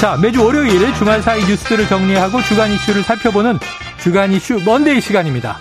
자, 0.00 0.16
매주 0.16 0.44
월요일 0.44 0.94
주말 0.94 1.20
사이 1.22 1.40
뉴스들을 1.40 1.88
정리하고 1.88 2.40
주간 2.42 2.70
이슈를 2.70 3.02
살펴보는 3.02 3.58
주간 3.98 4.30
이슈 4.30 4.60
먼데이 4.64 5.00
시간입니다. 5.00 5.56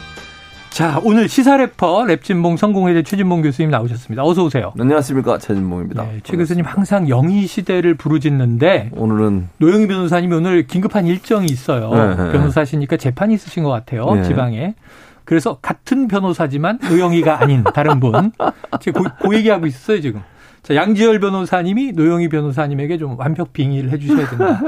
자, 0.70 1.02
오늘 1.04 1.28
시사 1.28 1.58
래퍼 1.58 2.04
랩진봉 2.04 2.56
성공회대 2.56 3.02
최진봉 3.02 3.42
교수님 3.42 3.72
나오셨습니다. 3.72 4.24
어서 4.24 4.44
오세요. 4.44 4.74
안녕하십니까. 4.80 5.40
최진봉입니다. 5.40 6.04
네, 6.04 6.20
최 6.24 6.38
교수님 6.38 6.66
항상 6.66 7.10
영희 7.10 7.48
시대를 7.48 7.96
부르짖는데 7.96 8.92
오늘은 8.96 9.50
노영희 9.58 9.88
변호사님이 9.88 10.36
오늘 10.36 10.68
긴급한 10.68 11.08
일정이 11.08 11.48
있어요. 11.48 11.90
네, 11.90 12.10
네. 12.10 12.32
변호사시니까 12.32 12.98
재판이 12.98 13.34
있으신 13.34 13.64
것 13.64 13.72
같아요. 13.72 14.06
네. 14.14 14.22
지방에. 14.22 14.76
그래서 15.24 15.58
같은 15.64 16.08
변호사지만 16.08 16.78
노영희가 16.88 17.42
아닌 17.42 17.64
다른 17.74 18.00
분. 18.00 18.32
지금 18.80 19.02
그, 19.04 19.10
그 19.30 19.36
얘기하고 19.36 19.66
있었어요, 19.66 20.00
지금. 20.00 20.22
자, 20.64 20.76
양지열 20.76 21.20
변호사님이 21.20 21.94
노영희 21.94 22.28
변호사님에게 22.30 22.98
좀 22.98 23.18
완벽 23.18 23.54
빙의를 23.54 23.92
해 23.92 23.98
주셔야 23.98 24.28
된다. 24.28 24.62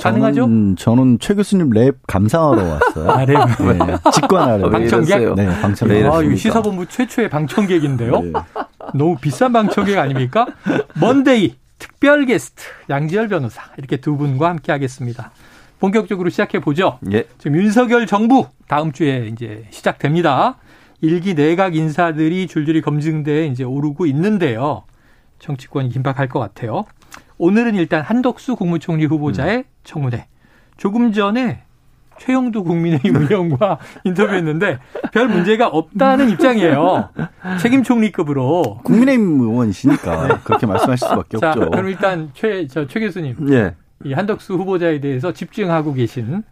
가능하죠? 0.00 0.42
저는, 0.42 0.76
저는 0.76 1.18
최 1.18 1.34
교수님 1.34 1.70
랩 1.70 1.96
감상하러 2.06 2.62
왔어요. 2.62 3.10
아, 3.10 3.24
랩. 3.24 3.34
네, 3.36 3.96
직관하러. 4.12 4.70
방청객? 4.70 5.34
네, 5.34 5.46
방청객. 5.62 6.06
아, 6.06 6.34
시사본부 6.34 6.86
최초의 6.86 7.30
방청객인데요. 7.30 8.20
네. 8.20 8.32
너무 8.94 9.16
비싼 9.18 9.52
방청객 9.52 9.98
아닙니까? 9.98 10.46
Monday 11.00 11.54
특별 11.78 12.26
게스트 12.26 12.62
양지열 12.90 13.28
변호사 13.28 13.62
이렇게 13.78 13.96
두 13.96 14.16
분과 14.16 14.48
함께 14.48 14.72
하겠습니다. 14.72 15.30
본격적으로 15.78 16.30
시작해 16.30 16.58
보죠. 16.58 16.98
예. 17.12 17.24
지금 17.38 17.58
윤석열 17.58 18.06
정부 18.06 18.46
다음 18.66 18.92
주에 18.92 19.28
이제 19.32 19.64
시작됩니다. 19.70 20.56
일기 21.02 21.34
내각 21.34 21.76
인사들이 21.76 22.46
줄줄이 22.46 22.80
검증돼 22.80 23.46
이제 23.46 23.62
오르고 23.64 24.06
있는데요. 24.06 24.84
정치권이 25.38 25.90
긴박할 25.90 26.28
것 26.28 26.38
같아요. 26.40 26.84
오늘은 27.38 27.74
일단 27.74 28.02
한덕수 28.02 28.56
국무총리 28.56 29.04
후보자의 29.06 29.58
음. 29.58 29.64
청문회. 29.84 30.26
조금 30.76 31.12
전에 31.12 31.62
최영두 32.18 32.64
국민의힘 32.64 33.14
의원과 33.16 33.78
인터뷰했는데 34.04 34.78
별 35.12 35.28
문제가 35.28 35.68
없다는 35.68 36.30
입장이에요. 36.30 37.10
책임 37.60 37.82
총리급으로. 37.82 38.80
국민의힘 38.84 39.40
의원이시니까 39.40 40.28
네. 40.28 40.34
그렇게 40.44 40.66
말씀하실 40.66 41.08
수밖에 41.08 41.38
자, 41.38 41.50
없죠. 41.50 41.70
그럼 41.70 41.88
일단 41.88 42.30
최, 42.34 42.66
저, 42.66 42.86
최 42.86 43.00
교수님. 43.00 43.36
예. 43.50 43.74
이 44.04 44.12
한덕수 44.12 44.54
후보자에 44.54 45.00
대해서 45.00 45.32
집중하고 45.32 45.92
계신 45.94 46.42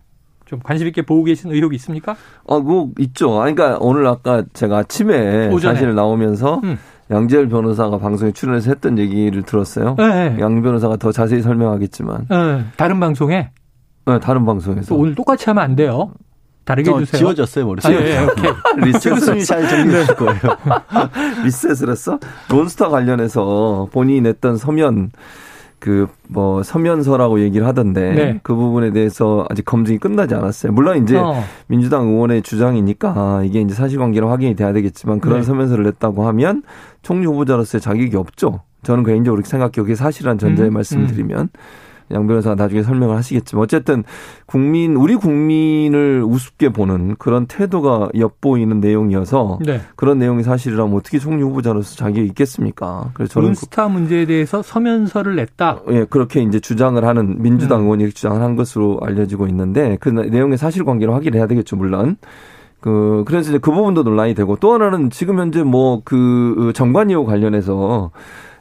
좀 0.45 0.61
관심 0.63 0.87
있게 0.89 1.03
보고 1.03 1.25
계신 1.25 1.51
의혹이 1.51 1.77
있습니까? 1.77 2.17
어, 2.45 2.61
뭐 2.61 2.91
있죠. 2.99 3.31
그러니까 3.31 3.79
오늘 3.81 4.07
아까 4.07 4.45
제가 4.53 4.79
아침에 4.79 5.49
오전에. 5.49 5.75
사실 5.75 5.95
나오면서 5.95 6.61
음. 6.65 6.79
양재열 7.11 7.49
변호사가 7.49 7.99
방송에 7.99 8.33
출연해서 8.33 8.71
했던 8.71 8.99
얘기를 8.99 9.43
들었어요. 9.43 9.95
네. 9.99 10.37
양 10.41 10.63
변호사가 10.63 10.97
더 10.97 11.13
자세히 11.13 11.43
설명하겠지만. 11.43 12.27
네. 12.29 12.65
다른 12.77 13.01
방송에? 13.01 13.51
네, 14.07 14.21
다른 14.21 14.45
방송에서. 14.47 14.95
오늘 14.95 15.15
똑같이 15.15 15.45
하면 15.47 15.63
안 15.63 15.77
돼요. 15.77 16.13
다르게 16.65 16.91
해주세요. 16.91 17.19
지워졌어요, 17.19 17.67
머릿속에. 17.67 17.95
아, 17.95 18.01
예, 18.01 18.07
예 18.07 18.25
오케이. 18.25 18.53
리셋을 18.87 19.45
잘 19.45 19.69
정리해 19.69 20.05
줄 20.07 20.15
거예요. 20.17 20.41
리셋을 21.45 21.91
했어? 21.91 22.19
론스타 22.49 22.89
관련해서 22.89 23.89
본인이 23.93 24.23
냈던 24.23 24.57
서면 24.57 25.11
그 25.85 26.07
뭐 26.29 26.63
서면서라고 26.63 27.41
얘기를 27.41 27.67
하던데 27.67 28.13
네. 28.13 28.41
그 28.43 28.55
부분에 28.55 28.91
대해서 28.91 29.47
아직 29.51 29.65
검증이 29.65 29.99
끝나지 29.99 30.35
않았어요. 30.35 30.73
물론 30.73 31.03
이제 31.03 31.17
어. 31.17 31.43
민주당 31.67 32.09
의원의 32.09 32.43
주장이니까 32.43 33.43
이게 33.45 33.61
이제 33.61 33.75
사실관계로 33.75 34.29
확인이 34.29 34.55
돼야 34.57 34.73
되겠지만 34.73 35.21
그런 35.21 35.41
네. 35.41 35.43
서면서를 35.45 35.85
냈다고 35.85 36.27
하면 36.27 36.63
총리 37.03 37.27
후보자로서의 37.27 37.81
자격이 37.81 38.17
없죠. 38.17 38.61
저는 38.83 39.05
개인적으로 39.05 39.41
그렇게 39.41 39.51
생각해요. 39.51 39.85
그게 39.85 39.95
사실한 39.95 40.39
전제의 40.39 40.71
음, 40.71 40.75
말씀을 40.75 41.05
음. 41.05 41.07
드리면. 41.09 41.49
양 42.13 42.27
변호사가 42.27 42.55
나중에 42.55 42.83
설명을 42.83 43.17
하시겠지만 43.17 43.63
어쨌든 43.63 44.05
국민 44.47 44.95
우리 44.95 45.17
국민을 45.17 46.23
우습게 46.25 46.71
보는 46.71 47.17
그런 47.19 47.47
태도가 47.47 48.11
엿보이는 48.17 48.81
내용이어서 48.81 49.59
네. 49.65 49.81
그런 49.97 50.19
내용이 50.19 50.43
사실이라면 50.43 50.95
어떻게 50.95 51.19
총리 51.19 51.43
후보자로서 51.43 51.97
자격이 51.97 52.27
있겠습니까? 52.29 53.11
그래서 53.15 53.35
저는 53.35 53.49
론스타 53.49 53.89
문제에 53.89 54.27
대해서 54.27 54.63
서면서를 54.63 55.37
냈다. 55.37 55.81
예, 55.91 56.05
그렇게 56.05 56.43
이제 56.43 56.61
주장을 56.61 57.03
하는 57.05 57.43
민주당 57.43 57.81
음. 57.81 57.85
의원이 57.85 58.11
주장을 58.11 58.41
한 58.41 58.57
것으로 58.57 59.01
알려지고 59.03 59.49
있는데 59.49 59.97
그 60.01 60.09
내용의 60.09 60.59
사실관계를 60.59 61.13
확인해야 61.15 61.47
되겠죠, 61.47 61.77
물론. 61.77 62.17
그 62.81 63.25
그래서 63.27 63.49
이제 63.49 63.59
그 63.59 63.71
부분도 63.71 64.03
논란이 64.03 64.35
되고 64.35 64.57
또 64.57 64.75
하나는 64.75 65.09
지금 65.09 65.39
현재 65.39 65.63
뭐 65.63 66.03
그 66.05 66.73
전관예우 66.75 67.25
관련해서 67.25 68.11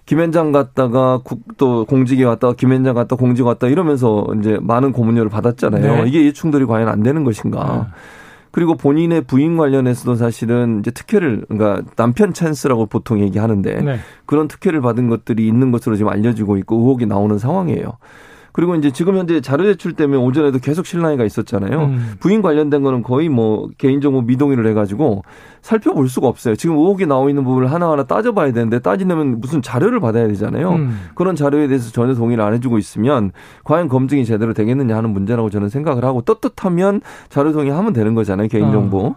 김앤장 0.05 0.51
갔다가 0.51 1.21
국, 1.23 1.57
또 1.57 1.85
공직에 1.85 2.23
왔다가 2.23 2.53
김앤장 2.53 2.95
갔다 2.95 3.15
공직 3.15 3.45
왔다 3.45 3.67
이러면서 3.67 4.27
이제 4.39 4.57
많은 4.61 4.91
고문료를 4.91 5.29
받았잖아요. 5.29 6.03
네. 6.03 6.09
이게 6.09 6.27
이 6.27 6.33
충돌이 6.33 6.65
과연 6.65 6.89
안 6.89 7.03
되는 7.03 7.23
것인가. 7.23 7.87
네. 7.87 7.93
그리고 8.51 8.75
본인의 8.75 9.21
부인 9.21 9.57
관련해서도 9.57 10.15
사실은 10.15 10.79
이제 10.79 10.91
특혜를 10.91 11.45
그러니까 11.47 11.81
남편 11.95 12.33
찬스라고 12.33 12.85
보통 12.85 13.19
얘기하는데 13.21 13.81
네. 13.81 13.97
그런 14.25 14.47
특혜를 14.47 14.81
받은 14.81 15.09
것들이 15.09 15.47
있는 15.47 15.71
것으로 15.71 15.95
지금 15.95 16.11
알려지고 16.11 16.57
있고 16.57 16.75
의혹이 16.77 17.07
나오는 17.07 17.39
상황이에요. 17.39 17.97
그리고 18.53 18.75
이제 18.75 18.91
지금 18.91 19.17
현재 19.17 19.41
자료 19.41 19.65
제출 19.65 19.93
때문에 19.93 20.21
오전에도 20.21 20.59
계속 20.59 20.85
실랑이가 20.85 21.25
있었잖아요. 21.25 21.81
음. 21.81 22.13
부인 22.19 22.41
관련된 22.41 22.83
거는 22.83 23.01
거의 23.01 23.27
뭐 23.27 23.67
개인정보 23.77 24.21
미동의를 24.21 24.65
해가지고 24.67 25.23
살펴볼 25.61 26.07
수가 26.07 26.27
없어요. 26.27 26.55
지금 26.55 26.77
의혹이 26.77 27.07
나오 27.07 27.29
있는 27.29 27.43
부분을 27.43 27.71
하나하나 27.71 28.03
따져봐야 28.03 28.53
되는데 28.53 28.79
따지려면 28.79 29.39
무슨 29.41 29.61
자료를 29.61 29.99
받아야 29.99 30.27
되잖아요. 30.27 30.73
음. 30.73 30.99
그런 31.15 31.35
자료에 31.35 31.67
대해서 31.67 31.91
전혀 31.91 32.13
동의를 32.13 32.43
안 32.43 32.53
해주고 32.53 32.77
있으면 32.77 33.31
과연 33.63 33.87
검증이 33.87 34.23
제대로 34.25 34.53
되겠느냐 34.53 34.95
하는 34.95 35.09
문제라고 35.09 35.49
저는 35.49 35.69
생각을 35.69 36.05
하고 36.05 36.21
떳떳하면 36.21 37.01
자료 37.29 37.51
동의하면 37.53 37.91
되는 37.93 38.13
거잖아요. 38.13 38.47
개인정보. 38.49 38.99
어. 38.99 39.15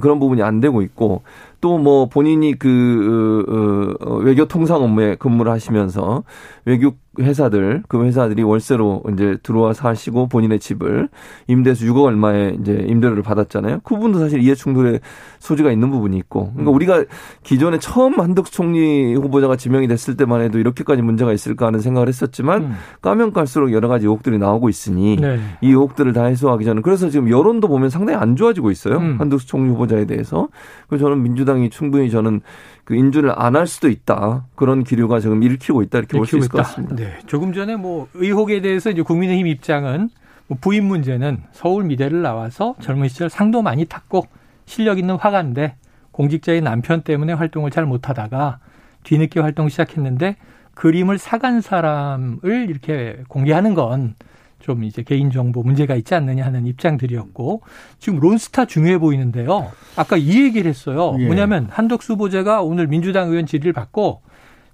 그런 0.00 0.18
부분이 0.18 0.42
안 0.42 0.60
되고 0.60 0.82
있고 0.82 1.22
또뭐 1.60 2.08
본인이 2.08 2.54
그 2.58 3.96
어, 4.00 4.06
어, 4.06 4.16
외교 4.18 4.46
통상 4.46 4.82
업무에 4.82 5.16
근무를 5.16 5.50
하시면서 5.52 6.22
외국 6.64 6.98
회사들 7.18 7.82
그 7.88 8.04
회사들이 8.04 8.42
월세로 8.42 9.02
이제 9.12 9.36
들어와서 9.42 9.88
하시고 9.88 10.28
본인의 10.28 10.58
집을 10.60 11.08
임대수 11.46 11.86
6억 11.86 12.04
얼마에 12.04 12.56
이제 12.60 12.84
임대료를 12.88 13.22
받았잖아요. 13.22 13.80
그 13.84 13.94
부분도 13.94 14.18
사실 14.18 14.40
이해 14.40 14.54
충돌의 14.54 15.00
소지가 15.38 15.72
있는 15.72 15.90
부분이 15.90 16.16
있고. 16.18 16.50
그러니까 16.52 16.70
음. 16.70 16.74
우리가 16.74 17.04
기존에 17.42 17.78
처음 17.78 18.20
한덕수 18.20 18.52
총리 18.52 19.14
후보자가 19.14 19.56
지명이 19.56 19.88
됐을 19.88 20.16
때만 20.16 20.40
해도 20.40 20.58
이렇게까지 20.58 21.02
문제가 21.02 21.32
있을까 21.32 21.66
하는 21.66 21.80
생각을 21.80 22.08
했었지만 22.08 22.62
음. 22.62 22.72
까면 23.02 23.32
갈수록 23.32 23.72
여러 23.72 23.88
가지 23.88 24.06
의혹들이 24.06 24.38
나오고 24.38 24.68
있으니 24.68 25.16
네. 25.16 25.38
이 25.60 25.68
의혹들을 25.68 26.12
다 26.12 26.24
해소하기 26.24 26.64
전에 26.64 26.80
그래서 26.82 27.10
지금 27.10 27.30
여론도 27.30 27.68
보면 27.68 27.90
상당히 27.90 28.18
안 28.18 28.36
좋아지고 28.36 28.70
있어요. 28.70 28.98
음. 28.98 29.16
한덕수 29.18 29.46
총리 29.46 29.70
후보자에 29.70 30.06
대해서. 30.06 30.48
그래서 30.88 31.04
저는 31.04 31.22
민주당이 31.22 31.70
충분히 31.70 32.10
저는 32.10 32.40
그 32.88 32.94
인준을 32.94 33.34
안 33.36 33.54
할 33.54 33.66
수도 33.66 33.90
있다. 33.90 34.46
그런 34.54 34.82
기류가 34.82 35.20
지금 35.20 35.42
일으키고 35.42 35.82
있다. 35.82 35.98
이렇게 35.98 36.16
볼 36.16 36.26
수 36.26 36.38
있을 36.38 36.48
것 36.48 36.56
같습니다. 36.62 36.96
네. 36.96 37.18
조금 37.26 37.52
전에 37.52 37.76
뭐 37.76 38.08
의혹에 38.14 38.62
대해서 38.62 38.88
이제 38.88 39.02
국민의힘 39.02 39.46
입장은 39.46 40.08
뭐 40.46 40.56
부인 40.58 40.86
문제는 40.86 41.42
서울 41.52 41.84
미대를 41.84 42.22
나와서 42.22 42.76
젊은 42.80 43.08
시절 43.08 43.28
상도 43.28 43.60
많이 43.60 43.84
탔고 43.84 44.26
실력 44.64 44.98
있는 44.98 45.16
화가인데 45.16 45.74
공직자의 46.12 46.62
남편 46.62 47.02
때문에 47.02 47.34
활동을 47.34 47.70
잘 47.70 47.84
못하다가 47.84 48.58
뒤늦게 49.04 49.40
활동 49.40 49.68
시작했는데 49.68 50.36
그림을 50.74 51.18
사간 51.18 51.60
사람을 51.60 52.70
이렇게 52.70 53.18
공개하는 53.28 53.74
건 53.74 54.14
좀 54.60 54.84
이제 54.84 55.02
개인정보 55.02 55.62
문제가 55.62 55.94
있지 55.94 56.14
않느냐 56.14 56.44
하는 56.44 56.66
입장들이었고 56.66 57.62
지금 57.98 58.18
론스타 58.20 58.64
중요해 58.64 58.98
보이는데요. 58.98 59.70
아까 59.96 60.16
이 60.16 60.42
얘기를 60.42 60.68
했어요. 60.68 61.16
예. 61.18 61.26
뭐냐면 61.26 61.68
한덕수 61.70 62.14
후보자가 62.14 62.62
오늘 62.62 62.86
민주당 62.86 63.28
의원 63.30 63.46
질의를 63.46 63.72
받고 63.72 64.22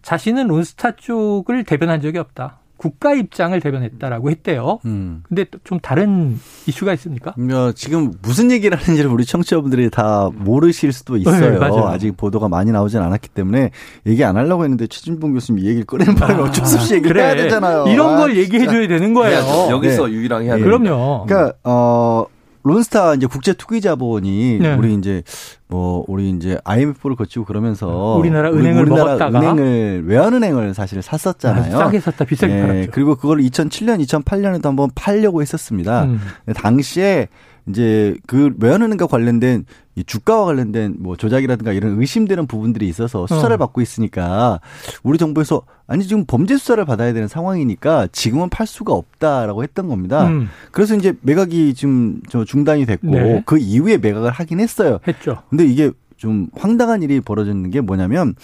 자신은 0.02 0.48
론스타 0.48 0.96
쪽을 0.96 1.64
대변한 1.64 2.00
적이 2.00 2.18
없다. 2.18 2.60
국가 2.76 3.14
입장을 3.14 3.58
대변했다라고 3.60 4.30
했대요. 4.30 4.78
음. 4.84 5.22
근데 5.28 5.46
좀 5.64 5.78
다른 5.80 6.38
이슈가 6.66 6.92
있습니까? 6.94 7.30
어, 7.30 7.72
지금 7.74 8.12
무슨 8.22 8.50
얘기를 8.50 8.76
하는지를 8.76 9.10
우리 9.10 9.24
청취자분들이 9.24 9.90
다 9.90 10.30
모르실 10.34 10.92
수도 10.92 11.16
있어요. 11.16 11.58
네. 11.58 11.66
아직 11.86 12.16
보도가 12.16 12.48
많이 12.48 12.72
나오진 12.72 13.00
않았기 13.00 13.28
때문에 13.30 13.70
얘기 14.06 14.24
안 14.24 14.36
하려고 14.36 14.64
했는데 14.64 14.86
최진봉 14.86 15.32
교수님 15.32 15.64
이 15.64 15.68
얘기를 15.68 15.86
꺼내는 15.86 16.14
바람에 16.14 16.42
어쩔 16.42 16.66
수 16.66 16.76
없이 16.76 16.94
얘기를 16.94 17.20
해야 17.20 17.34
되잖아요. 17.36 17.86
이런 17.88 18.14
아, 18.14 18.16
걸 18.18 18.36
얘기해줘야 18.36 18.88
되는 18.88 19.14
거예요. 19.14 19.36
해야죠. 19.36 19.68
여기서 19.70 20.06
네. 20.06 20.12
유일하게 20.12 20.44
해야 20.46 20.54
예. 20.54 20.58
돼요. 20.58 20.64
그럼요. 20.64 21.26
그러니까 21.26 21.54
어 21.64 22.26
론스타 22.64 23.14
이제 23.14 23.26
국제 23.26 23.52
투기 23.52 23.80
자본이 23.80 24.58
네. 24.60 24.74
우리 24.74 24.94
이제 24.94 25.22
뭐 25.68 26.04
우리 26.08 26.30
이제 26.30 26.58
IMF를 26.64 27.14
거치고 27.14 27.44
그러면서 27.44 28.16
우리나라 28.18 28.50
우리- 28.50 28.60
은행을 28.60 28.82
우리나라 28.82 29.04
먹었다가 29.04 29.38
은행을 29.38 30.04
외환은행을 30.06 30.72
사실 30.74 31.00
샀었잖아요. 31.02 31.70
싸게 31.70 32.00
샀다 32.00 32.24
비싸게 32.24 32.56
예, 32.56 32.60
팔았죠. 32.62 32.90
그리고 32.92 33.16
그걸 33.16 33.38
2007년, 33.38 34.02
2008년에도 34.06 34.64
한번 34.64 34.90
팔려고 34.94 35.42
했었습니다. 35.42 36.04
음. 36.04 36.18
당시에 36.54 37.28
이제 37.68 38.14
그 38.26 38.54
외환은행과 38.58 39.06
관련된 39.06 39.64
이 39.96 40.04
주가와 40.04 40.44
관련된 40.46 40.96
뭐 40.98 41.16
조작이라든가 41.16 41.72
이런 41.72 42.00
의심되는 42.00 42.46
부분들이 42.46 42.88
있어서 42.88 43.26
수사를 43.26 43.54
어. 43.54 43.56
받고 43.58 43.80
있으니까 43.80 44.60
우리 45.02 45.18
정부에서 45.18 45.62
아니 45.86 46.04
지금 46.04 46.24
범죄 46.26 46.56
수사를 46.56 46.84
받아야 46.84 47.12
되는 47.12 47.28
상황이니까 47.28 48.08
지금은 48.12 48.48
팔 48.48 48.66
수가 48.66 48.92
없다라고 48.92 49.62
했던 49.62 49.88
겁니다. 49.88 50.26
음, 50.26 50.48
그래서 50.72 50.96
이제 50.96 51.14
매각이 51.20 51.74
지금 51.74 52.20
저 52.28 52.44
중단이 52.44 52.86
됐고 52.86 53.10
네. 53.10 53.42
그 53.46 53.58
이후에 53.58 53.98
매각을 53.98 54.30
하긴 54.30 54.60
했어요. 54.60 54.98
했죠. 55.06 55.42
근데 55.48 55.64
이게 55.64 55.90
좀 56.16 56.48
황당한 56.56 57.02
일이 57.02 57.20
벌어졌는 57.20 57.70
게 57.70 57.80
뭐냐면 57.80 58.34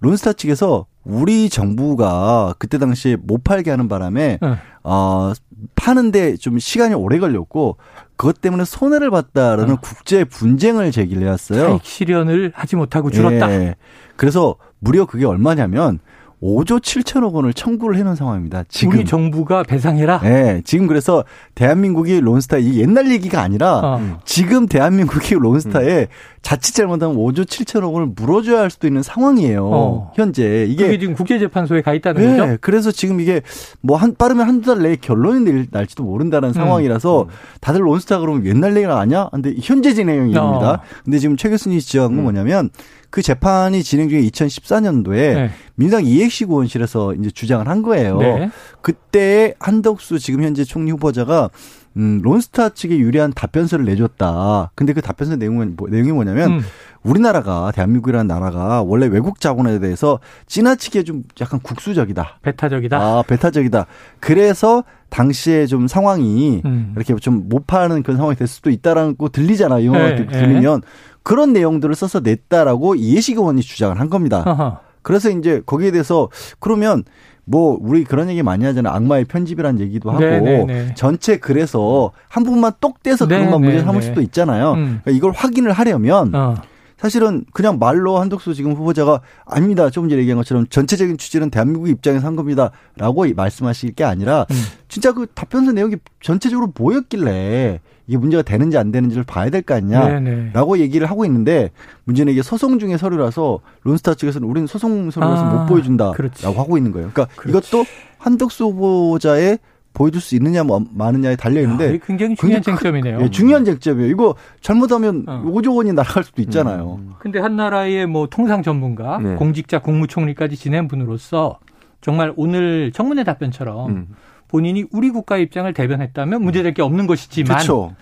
론스타 0.00 0.34
측에서 0.34 0.86
우리 1.04 1.48
정부가 1.48 2.54
그때 2.58 2.78
당시에 2.78 3.16
못 3.16 3.42
팔게 3.44 3.70
하는 3.70 3.88
바람에 3.88 4.38
어. 4.42 4.56
어 4.84 5.32
파는데 5.74 6.36
좀 6.36 6.58
시간이 6.58 6.94
오래 6.94 7.18
걸렸고 7.18 7.76
그것 8.16 8.40
때문에 8.40 8.64
손해를 8.64 9.10
봤다라는 9.10 9.74
어. 9.74 9.78
국제 9.80 10.24
분쟁을 10.24 10.90
제기를 10.92 11.22
해왔어요. 11.22 11.80
실현을 11.82 12.52
하지 12.54 12.76
못하고 12.76 13.10
줄었다. 13.10 13.50
예. 13.52 13.76
그래서 14.16 14.56
무려 14.80 15.06
그게 15.06 15.24
얼마냐면 15.24 15.98
5조 16.42 16.80
7천억 16.80 17.32
원을 17.32 17.52
청구를 17.52 17.96
해놓은 17.98 18.14
상황입니다. 18.14 18.62
지금. 18.68 18.94
우리 18.98 19.04
정부가 19.04 19.64
배상해라. 19.64 20.20
예, 20.24 20.62
지금 20.64 20.86
그래서 20.86 21.24
대한민국이 21.56 22.20
론스타 22.20 22.58
이 22.58 22.78
옛날 22.80 23.10
얘기가 23.10 23.40
아니라 23.42 23.80
어. 23.82 24.18
지금 24.24 24.66
대한민국이 24.66 25.34
론스타에 25.34 26.06
자칫 26.42 26.74
잘못하면 26.74 27.16
5조 27.16 27.44
7천억 27.44 27.92
원을 27.92 28.12
물어줘야 28.14 28.60
할 28.60 28.70
수도 28.70 28.86
있는 28.86 29.02
상황이에요. 29.02 29.66
어. 29.66 30.12
현재 30.14 30.64
이게 30.68 30.96
지금 30.98 31.14
국제재판소에 31.14 31.82
가 31.82 31.92
있다는 31.92 32.22
네, 32.22 32.36
거죠. 32.38 32.56
그래서 32.60 32.92
지금 32.92 33.20
이게 33.20 33.40
뭐 33.80 33.96
한 33.98 34.14
빠르면 34.16 34.46
한두 34.46 34.72
달 34.74 34.82
내에 34.84 34.94
결론이 34.94 35.40
낼- 35.44 35.66
날지도 35.72 36.04
모른다는 36.04 36.52
상황이라서 36.52 37.26
다들 37.60 37.80
론스타 37.84 38.20
그러면 38.20 38.46
옛날 38.46 38.76
얘기가 38.76 39.00
아니야? 39.00 39.28
근데 39.32 39.54
현재 39.60 39.92
진행 39.92 40.28
얘기입니다. 40.28 40.70
어. 40.70 40.78
근데 41.04 41.18
지금 41.18 41.36
최 41.36 41.48
교수님이 41.48 41.80
지적한 41.80 42.14
건 42.14 42.22
뭐냐면 42.22 42.70
그 43.10 43.22
재판이 43.22 43.82
진행 43.82 44.08
중에 44.08 44.20
2014년도에 44.22 45.14
네. 45.34 45.50
민주당 45.76 46.04
이해식 46.04 46.50
의원실에서 46.50 47.14
이제 47.14 47.30
주장을 47.30 47.66
한 47.66 47.82
거예요. 47.82 48.18
네. 48.18 48.50
그때 48.82 49.54
한덕수 49.60 50.18
지금 50.18 50.42
현재 50.42 50.64
총리 50.64 50.90
후보자가 50.90 51.50
음, 51.96 52.20
론스타 52.22 52.70
측에 52.70 52.96
유리한 52.98 53.32
답변서를 53.32 53.84
내줬다. 53.86 54.70
근데 54.74 54.92
그 54.92 55.00
답변서 55.00 55.36
내용은 55.36 55.74
뭐, 55.76 55.88
내용이 55.88 56.12
뭐냐면 56.12 56.52
음. 56.52 56.60
우리나라가 57.02 57.72
대한민국이라는 57.72 58.26
나라가 58.26 58.82
원래 58.82 59.06
외국 59.06 59.40
자본에 59.40 59.78
대해서 59.78 60.20
지나치게 60.46 61.04
좀 61.04 61.24
약간 61.40 61.60
국수적이다. 61.60 62.38
배타적이다. 62.42 62.98
아, 62.98 63.22
배타적이다. 63.26 63.86
그래서 64.20 64.84
당시에 65.08 65.66
좀 65.66 65.88
상황이 65.88 66.60
음. 66.64 66.92
이렇게 66.94 67.14
좀 67.16 67.48
못 67.48 67.66
파는 67.66 68.02
그런 68.02 68.16
상황이 68.18 68.36
될 68.36 68.46
수도 68.46 68.70
있다라는 68.70 69.16
거 69.16 69.30
들리잖아요. 69.30 69.92
네, 69.92 70.16
거 70.26 70.30
들리면 70.30 70.82
그런 71.28 71.52
내용들을 71.52 71.94
써서 71.94 72.20
냈다라고 72.20 72.94
이해식 72.94 73.36
의원이 73.36 73.60
주장을 73.60 74.00
한 74.00 74.08
겁니다. 74.08 74.80
그래서 75.02 75.28
이제 75.28 75.60
거기에 75.66 75.90
대해서 75.90 76.30
그러면 76.58 77.04
뭐 77.44 77.76
우리 77.78 78.04
그런 78.04 78.30
얘기 78.30 78.42
많이 78.42 78.64
하잖아요. 78.64 78.94
악마의 78.94 79.26
편집이라는 79.26 79.78
얘기도 79.80 80.10
하고 80.10 80.20
네, 80.20 80.40
네, 80.40 80.64
네. 80.64 80.94
전체 80.94 81.36
글에서 81.36 82.12
한 82.28 82.44
부분만 82.44 82.72
똑 82.80 83.02
떼서 83.02 83.26
네, 83.28 83.40
그것만 83.40 83.60
문제 83.60 83.76
네, 83.76 83.84
삼을 83.84 84.00
네. 84.00 84.06
수도 84.06 84.22
있잖아요. 84.22 84.72
음. 84.72 85.00
그러니까 85.04 85.10
이걸 85.10 85.32
확인을 85.32 85.72
하려면 85.72 86.34
어. 86.34 86.54
사실은 86.96 87.44
그냥 87.52 87.78
말로 87.78 88.18
한덕수 88.18 88.54
지금 88.54 88.72
후보자가 88.72 89.20
아닙니다. 89.44 89.90
조금 89.90 90.08
전에 90.08 90.22
얘기한 90.22 90.38
것처럼 90.38 90.66
전체적인 90.68 91.18
취지는 91.18 91.50
대한민국 91.50 91.90
입장에서 91.90 92.26
한 92.26 92.36
겁니다 92.36 92.70
라고 92.96 93.26
말씀하실 93.36 93.92
게 93.92 94.04
아니라 94.04 94.46
음. 94.50 94.56
진짜 94.88 95.12
그 95.12 95.26
답변서 95.34 95.72
내용이 95.72 95.96
전체적으로 96.22 96.72
뭐였길래 96.74 97.80
이게 98.08 98.16
문제가 98.18 98.42
되는지 98.42 98.76
안 98.78 98.90
되는지를 98.90 99.22
봐야 99.24 99.50
될 99.50 99.62
거 99.62 99.74
아니냐. 99.74 100.08
네네. 100.20 100.50
라고 100.54 100.78
얘기를 100.78 101.08
하고 101.08 101.24
있는데 101.26 101.70
문제는 102.04 102.32
이게 102.32 102.42
소송 102.42 102.78
중에 102.78 102.96
서류라서 102.96 103.60
론스타 103.84 104.14
측에서는 104.14 104.48
우리는 104.48 104.66
소송 104.66 105.10
서류라서 105.10 105.44
아, 105.44 105.54
못 105.54 105.66
보여준다라고 105.66 106.16
그렇지. 106.16 106.46
하고 106.46 106.76
있는 106.76 106.90
거예요. 106.92 107.10
그러니까 107.12 107.34
그렇지. 107.36 107.68
이것도 107.68 107.84
한덕수 108.18 108.64
후보자의 108.64 109.58
보여줄 109.92 110.20
수 110.20 110.36
있느냐 110.36 110.62
뭐 110.64 110.82
마느냐에 110.94 111.34
달려 111.36 111.58
야, 111.58 111.62
있는데 111.64 111.88
이게 111.90 112.00
굉장히 112.06 112.36
중요한 112.36 112.62
굉장히 112.62 112.76
크- 112.78 112.82
쟁점이네요. 112.84 113.20
예, 113.22 113.30
중요한 113.30 113.64
쟁점이에요. 113.64 114.08
이거 114.10 114.34
잘못하면 114.60 115.24
어. 115.26 115.42
5조 115.44 115.76
원이 115.76 115.92
날아갈 115.92 116.24
수도 116.24 116.40
있잖아요. 116.42 117.00
근데 117.18 117.40
한 117.40 117.56
나라의 117.56 118.06
뭐 118.06 118.28
통상 118.28 118.62
전문가, 118.62 119.18
네. 119.18 119.34
공직자, 119.34 119.80
국무총리까지 119.80 120.56
지낸 120.56 120.88
분으로서 120.88 121.58
정말 122.00 122.32
오늘 122.36 122.92
청문회 122.92 123.24
답변처럼 123.24 123.90
음. 123.90 124.06
본인이 124.48 124.84
우리 124.90 125.10
국가 125.10 125.36
입장을 125.36 125.72
대변했다면 125.72 126.42
문제될 126.42 126.74
게 126.74 126.82
없는 126.82 127.06
것이지만 127.06 127.56
그렇죠. 127.58 127.94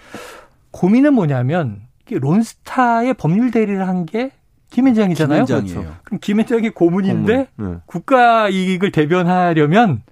고민은 0.70 1.14
뭐냐면 1.14 1.80
론스타의 2.10 3.14
법률 3.14 3.50
대리를 3.50 3.86
한 3.86 4.06
게 4.06 4.30
김현장이잖아요. 4.70 5.44
김현장이에요. 5.44 5.94
그럼 6.04 6.18
김현장이 6.20 6.70
고문인데 6.70 7.48
네. 7.56 7.66
국가 7.86 8.48
이익을 8.48 8.90
대변하려면 8.92 10.02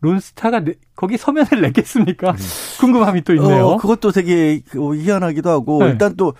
론스타가 0.00 0.60
내- 0.60 0.74
거기 0.96 1.16
서면을 1.16 1.60
냈겠습니까? 1.62 2.34
궁금함이 2.80 3.22
또 3.22 3.34
있네요. 3.34 3.66
어, 3.68 3.76
그것도 3.76 4.10
되게 4.10 4.60
그 4.68 4.96
희한하기도 4.96 5.48
하고 5.48 5.84
네. 5.84 5.90
일단 5.90 6.16
또 6.16 6.34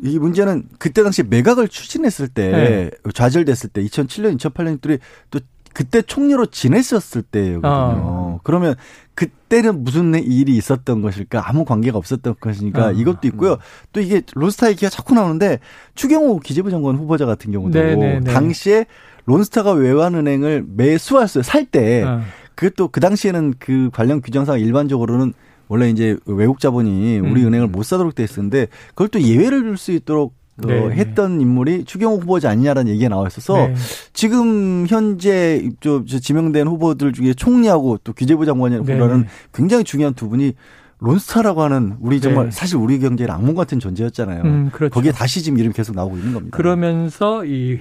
이 0.00 0.16
문제는 0.16 0.62
그때 0.78 1.02
당시 1.02 1.24
매각을 1.24 1.66
추진했을 1.66 2.28
때 2.28 2.50
네. 2.52 2.90
좌절됐을 3.14 3.70
때 3.70 3.82
2007년 3.82 4.38
2008년들이 4.38 5.00
또 5.32 5.40
그때 5.78 6.02
총리로 6.02 6.46
지냈었을 6.46 7.22
때거든요. 7.22 7.62
어. 7.62 8.40
그러면 8.42 8.74
그때는 9.14 9.84
무슨 9.84 10.12
일이 10.16 10.56
있었던 10.56 11.02
것일까? 11.02 11.48
아무 11.48 11.64
관계가 11.64 11.96
없었던 11.96 12.34
것이니까 12.40 12.86
어. 12.86 12.90
이것도 12.90 13.28
있고요. 13.28 13.58
또 13.92 14.00
이게 14.00 14.22
론스타 14.34 14.70
얘기가 14.70 14.88
자꾸 14.90 15.14
나오는데 15.14 15.60
추경호 15.94 16.40
기재부 16.40 16.72
장관 16.72 16.96
후보자 16.96 17.26
같은 17.26 17.52
경우도 17.52 17.78
네, 17.78 17.94
네, 17.94 18.18
네. 18.18 18.32
당시에 18.32 18.86
론스타가 19.26 19.70
외환은행을 19.70 20.64
매수했어요. 20.66 21.44
살 21.44 21.64
때 21.64 22.02
어. 22.02 22.22
그것도 22.56 22.88
그 22.88 22.98
당시에는 22.98 23.54
그 23.60 23.90
관련 23.92 24.20
규정상 24.20 24.58
일반적으로는 24.58 25.32
원래 25.68 25.90
이제 25.90 26.16
외국 26.26 26.58
자본이 26.58 27.20
우리 27.20 27.42
음. 27.42 27.46
은행을 27.46 27.68
못 27.68 27.84
사도록 27.84 28.16
돼 28.16 28.24
있었는데 28.24 28.66
그걸 28.88 29.06
또 29.06 29.20
예외를 29.20 29.62
줄 29.62 29.76
수 29.76 29.92
있도록 29.92 30.34
어, 30.64 30.66
네. 30.66 30.90
했던 30.90 31.40
인물이 31.40 31.84
추경호 31.84 32.18
후보자 32.18 32.50
아니냐라는 32.50 32.90
얘기가 32.92 33.08
나와 33.08 33.26
있어서 33.28 33.54
네. 33.68 33.74
지금 34.12 34.86
현재 34.88 35.68
저, 35.80 36.04
저 36.04 36.18
지명된 36.18 36.66
후보들 36.66 37.12
중에 37.12 37.34
총리하고 37.34 37.98
또 38.04 38.12
기재부 38.12 38.44
장관이라는 38.46 39.20
네. 39.22 39.26
굉장히 39.52 39.84
중요한 39.84 40.14
두 40.14 40.28
분이 40.28 40.54
론스타라고 41.00 41.62
하는 41.62 41.96
우리 42.00 42.20
정말 42.20 42.46
네. 42.46 42.50
사실 42.50 42.76
우리 42.76 42.98
경제의 42.98 43.30
악몽 43.30 43.54
같은 43.54 43.78
존재였잖아요. 43.78 44.42
음, 44.42 44.70
그렇죠. 44.72 44.92
거기에 44.92 45.12
다시 45.12 45.42
지금 45.42 45.58
이름이 45.58 45.72
계속 45.74 45.94
나오고 45.94 46.16
있는 46.16 46.32
겁니다. 46.32 46.56
그러면서 46.56 47.44
이 47.44 47.80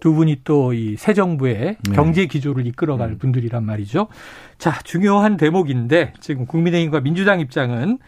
두 0.00 0.14
분이 0.14 0.42
또 0.44 0.72
이 0.72 0.96
새 0.96 1.12
정부의 1.12 1.76
네. 1.82 1.92
경제 1.92 2.26
기조를 2.26 2.66
이끌어갈 2.66 3.16
분들이란 3.16 3.64
말이죠. 3.64 4.06
자, 4.56 4.78
중요한 4.84 5.36
대목인데 5.36 6.12
지금 6.20 6.46
국민의힘과 6.46 7.00
민주당 7.00 7.40
입장은 7.40 7.98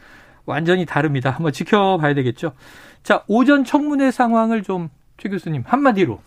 완전히 0.47 0.87
다릅니다. 0.87 1.31
한번 1.31 1.53
지켜봐야 1.53 2.15
되겠죠. 2.15 2.53
자, 3.03 3.25
오전 3.29 3.65
청문회 3.65 4.11
상황을 4.11 4.63
좀 4.63 4.91
최 5.21 5.29
교수님 5.29 5.63
한마디로 5.67 6.19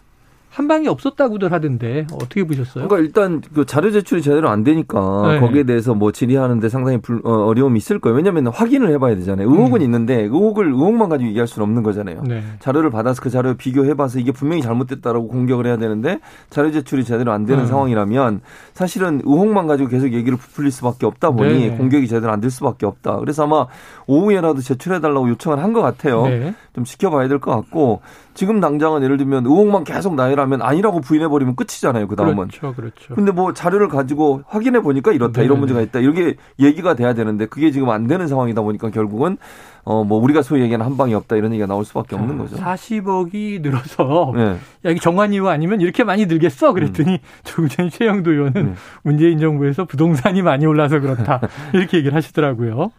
한 0.53 0.67
방이 0.67 0.88
없었다고들 0.88 1.51
하던데 1.51 2.05
어떻게 2.13 2.43
보셨어요? 2.43 2.88
그러니까 2.88 3.00
일단 3.00 3.41
그 3.55 3.65
자료 3.65 3.89
제출이 3.89 4.22
제대로 4.22 4.50
안 4.50 4.63
되니까 4.63 5.00
네. 5.33 5.39
거기에 5.39 5.63
대해서 5.63 5.95
뭐 5.95 6.12
질의하는데 6.12 6.69
상당히 6.69 7.00
불, 7.01 7.22
어, 7.24 7.45
어려움이 7.48 7.77
있을 7.79 7.98
거예요. 7.98 8.15
왜냐하면 8.15 8.48
확인을 8.48 8.89
해봐야 8.91 9.15
되잖아요. 9.15 9.50
의혹은 9.50 9.81
음. 9.81 9.86
있는데 9.86 10.22
의혹을 10.22 10.67
의혹만 10.67 11.10
가지고 11.10 11.27
얘기할 11.29 11.48
수는 11.48 11.67
없는 11.67 11.81
거잖아요. 11.81 12.22
네. 12.27 12.43
자료를 12.60 12.91
받아서 12.91 13.19
그 13.19 13.31
자료 13.31 13.55
비교해봐서 13.55 14.19
이게 14.19 14.31
분명히 14.31 14.62
잘못됐다라고 14.62 15.27
공격을 15.27 15.65
해야 15.65 15.77
되는데 15.77 16.19
자료 16.51 16.72
제출이 16.72 17.03
제대로 17.03 17.31
안 17.31 17.45
되는 17.48 17.63
음. 17.63 17.67
상황이라면 17.67 18.41
사실은 18.74 19.22
의혹만 19.25 19.65
가지고 19.65 19.89
계속 19.89 20.13
얘기를 20.13 20.38
부풀릴 20.38 20.72
수밖에 20.72 21.07
없다 21.07 21.31
보니 21.31 21.50
네네. 21.62 21.77
공격이 21.77 22.07
제대로 22.07 22.31
안 22.31 22.43
될 22.43 22.51
수밖에 22.51 22.86
없다. 22.86 23.17
그래서 23.19 23.45
아마 23.45 23.65
오후에라도 24.05 24.60
제출해달라고 24.62 25.29
요청을 25.29 25.63
한 25.63 25.74
것 25.74 25.81
같아요. 25.81 26.27
네. 26.27 26.53
좀 26.75 26.83
지켜봐야 26.83 27.27
될 27.27 27.39
것 27.39 27.50
같고 27.51 28.01
지금 28.34 28.60
당장은 28.60 29.04
예를 29.04 29.18
들면 29.18 29.46
의혹만 29.46 29.84
계속 29.84 30.16
나열하면 30.16 30.62
아니라고 30.62 31.02
부인해 31.02 31.28
버리면 31.28 31.56
끝이잖아요. 31.56 32.08
그 32.08 32.16
다음은. 32.16 32.48
그렇죠, 32.50 32.74
그렇죠. 32.74 33.16
근데 33.16 33.32
뭐 33.32 33.54
자료를 33.54 33.88
가지고 33.88 34.42
확인해 34.48 34.82
보니까 34.82 35.12
이렇다 35.12 35.34
네네. 35.34 35.46
이런 35.46 35.60
문제가 35.60 35.82
있다 35.82 36.00
이렇게 36.00 36.36
얘기가 36.60 36.94
돼야 36.96 37.13
되는데 37.13 37.46
그게 37.48 37.72
지금 37.72 37.90
안 37.90 38.08
되는 38.08 38.28
상황이다 38.28 38.62
보니까 38.62 38.90
결국은 38.90 39.38
어 39.86 40.04
뭐 40.04 40.18
우리가 40.22 40.42
소위 40.42 40.62
얘기하는 40.62 40.86
한 40.86 40.96
방이 40.98 41.13
없다 41.13 41.36
이런 41.36 41.52
얘기가 41.52 41.68
나올 41.68 41.84
수밖에 41.86 42.16
없는 42.16 42.38
거죠. 42.38 42.56
40억이 42.58 43.62
늘어서 43.62 44.32
네. 44.36 44.44
야, 44.86 44.90
이게 44.92 45.00
정관이유 45.00 45.48
아니면 45.50 45.82
이렇게 45.82 46.04
많이 46.04 46.25
늘겠어? 46.25 46.72
그랬더니 46.74 47.20
조금 47.44 47.68
전에 47.68 47.90
최영도 47.90 48.32
의원은 48.32 48.56
음. 48.62 48.75
문재인 49.04 49.40
정부에서 49.40 49.86
부동산이 49.86 50.42
많이 50.42 50.66
올라서 50.66 51.00
그렇다. 51.00 51.42
이렇게 51.74 51.98
얘기를 51.98 52.16
하시더라고요. 52.16 52.92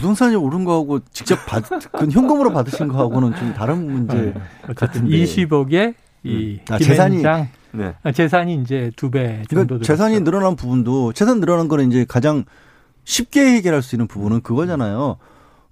부동산이 0.00 0.34
오른 0.34 0.64
거하고 0.64 1.00
직접 1.12 1.36
받, 1.46 1.62
그 1.68 2.08
현금으로 2.10 2.52
받으신 2.52 2.88
거하고는 2.88 3.34
좀 3.36 3.52
다른 3.54 3.86
문제. 3.86 4.14
네. 4.16 4.34
어쨌든 4.68 4.74
같은데. 4.74 5.16
20억에 5.24 5.94
이 6.24 6.58
아, 6.70 6.78
재산이- 6.78 7.10
김현장 7.18 7.48
네. 7.72 7.94
아, 8.02 8.10
재산이 8.12 8.54
이제 8.62 8.90
두 8.96 9.10
배 9.10 9.42
정도 9.48 9.66
그러니까 9.66 9.84
재산이. 9.84 10.20
늘어난 10.20 10.56
부분도 10.56 11.12
재산 11.12 11.40
늘어난 11.40 11.68
거는 11.68 11.88
이제 11.88 12.04
가장 12.08 12.44
쉽게 13.04 13.40
해결할 13.56 13.82
수 13.82 13.94
있는 13.94 14.06
부분은 14.08 14.40
그거잖아요. 14.40 15.16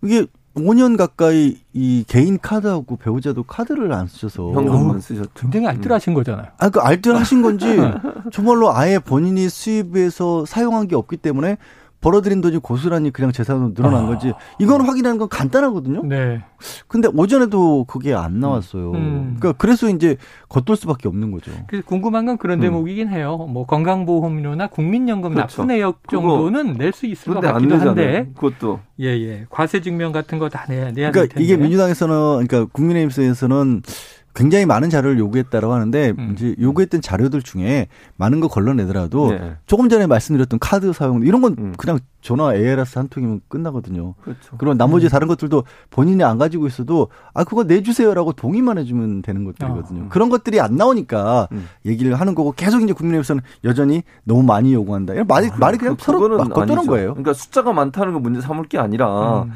이게 0.02 0.26
5년 0.54 0.96
가까이 0.96 1.56
이 1.72 2.04
개인 2.08 2.38
카드하고 2.38 2.96
배우자도 2.96 3.44
카드를 3.44 3.92
안 3.92 4.06
쓰셔서 4.08 4.52
현금만 4.52 5.00
쓰셨죠. 5.00 5.30
굉장히 5.36 5.66
알뜰하신 5.68 6.14
거잖아요. 6.14 6.46
아, 6.58 6.68
그 6.68 6.80
알뜰하신 6.80 7.42
건지 7.42 7.66
정말로 8.32 8.74
아예 8.74 8.98
본인이 8.98 9.48
수입에서 9.48 10.44
사용한 10.46 10.88
게 10.88 10.96
없기 10.96 11.16
때문에 11.18 11.58
벌어들인 12.00 12.40
돈이 12.40 12.58
고스란히 12.58 13.10
그냥 13.10 13.32
재산으로 13.32 13.74
늘어난 13.74 14.04
아. 14.04 14.06
거지. 14.06 14.32
이건 14.60 14.82
확인하는 14.82 15.18
건 15.18 15.28
간단하거든요. 15.28 16.04
네. 16.04 16.40
근데 16.86 17.08
오전에도 17.12 17.84
그게 17.84 18.14
안 18.14 18.38
나왔어요. 18.40 18.92
음. 18.92 19.36
그러니까 19.38 19.52
그래서 19.58 19.88
이제 19.90 20.16
겉돌 20.48 20.76
수밖에 20.76 21.08
없는 21.08 21.32
거죠. 21.32 21.50
그래서 21.66 21.84
궁금한 21.86 22.26
건 22.26 22.36
그런 22.38 22.58
음. 22.58 22.62
대목이긴 22.62 23.08
해요. 23.08 23.36
뭐 23.36 23.66
건강보험료나 23.66 24.68
국민연금 24.68 25.34
그렇죠. 25.34 25.62
납부 25.62 25.72
내역 25.72 26.00
정도는 26.08 26.74
낼 26.74 26.92
수 26.92 27.06
있을 27.06 27.34
것안 27.34 27.52
같기도 27.54 27.74
되잖아요. 27.78 27.88
한데, 28.16 28.30
그것도 28.34 28.80
예, 29.00 29.06
예. 29.08 29.46
과세 29.50 29.80
증명 29.80 30.12
같은 30.12 30.38
거 30.38 30.48
다 30.48 30.64
내야, 30.68 30.90
내야 30.92 31.10
될 31.10 31.12
그러니까. 31.12 31.40
이게 31.40 31.56
민주당에서는 31.56 32.46
그러니까 32.46 32.64
국민의힘에서는 32.72 33.82
굉장히 34.38 34.66
많은 34.66 34.88
자료를 34.88 35.18
요구했다라고 35.18 35.74
하는데 35.74 36.14
음. 36.16 36.30
이제 36.32 36.54
요구했던 36.60 37.00
자료들 37.00 37.42
중에 37.42 37.88
많은 38.16 38.38
거 38.38 38.46
걸러내더라도 38.46 39.32
네. 39.32 39.56
조금 39.66 39.88
전에 39.88 40.06
말씀드렸던 40.06 40.60
카드 40.60 40.92
사용 40.92 41.26
이런 41.26 41.42
건 41.42 41.56
음. 41.58 41.74
그냥 41.76 41.98
전화 42.20 42.54
ARS 42.54 42.98
한 42.98 43.08
통이면 43.08 43.40
끝나거든요. 43.48 44.14
그렇죠. 44.22 44.56
그럼 44.56 44.78
나머지 44.78 45.06
음. 45.06 45.08
다른 45.08 45.26
것들도 45.26 45.64
본인이 45.90 46.22
안 46.22 46.38
가지고 46.38 46.68
있어도 46.68 47.08
아 47.34 47.42
그거 47.42 47.64
내주세요라고 47.64 48.32
동의만 48.34 48.78
해주면 48.78 49.22
되는 49.22 49.44
것들이거든요. 49.44 50.04
아. 50.04 50.08
그런 50.08 50.28
것들이 50.28 50.60
안 50.60 50.76
나오니까 50.76 51.48
음. 51.50 51.66
얘기를 51.84 52.14
하는 52.14 52.36
거고 52.36 52.52
계속 52.52 52.80
이제 52.82 52.92
국민의힘에서는 52.92 53.42
여전히 53.64 54.04
너무 54.22 54.44
많이 54.44 54.72
요구한다. 54.72 55.14
말이 55.26 55.50
말이 55.58 55.78
그냥 55.78 55.96
그- 55.96 56.04
서로 56.04 56.28
막 56.38 56.56
아니죠. 56.56 56.82
거예요. 56.86 57.08
그러니까 57.14 57.32
숫자가 57.32 57.72
많다는 57.72 58.12
거 58.12 58.20
문제 58.20 58.40
삼을 58.40 58.68
게 58.68 58.78
아니라 58.78 59.42
음. 59.42 59.52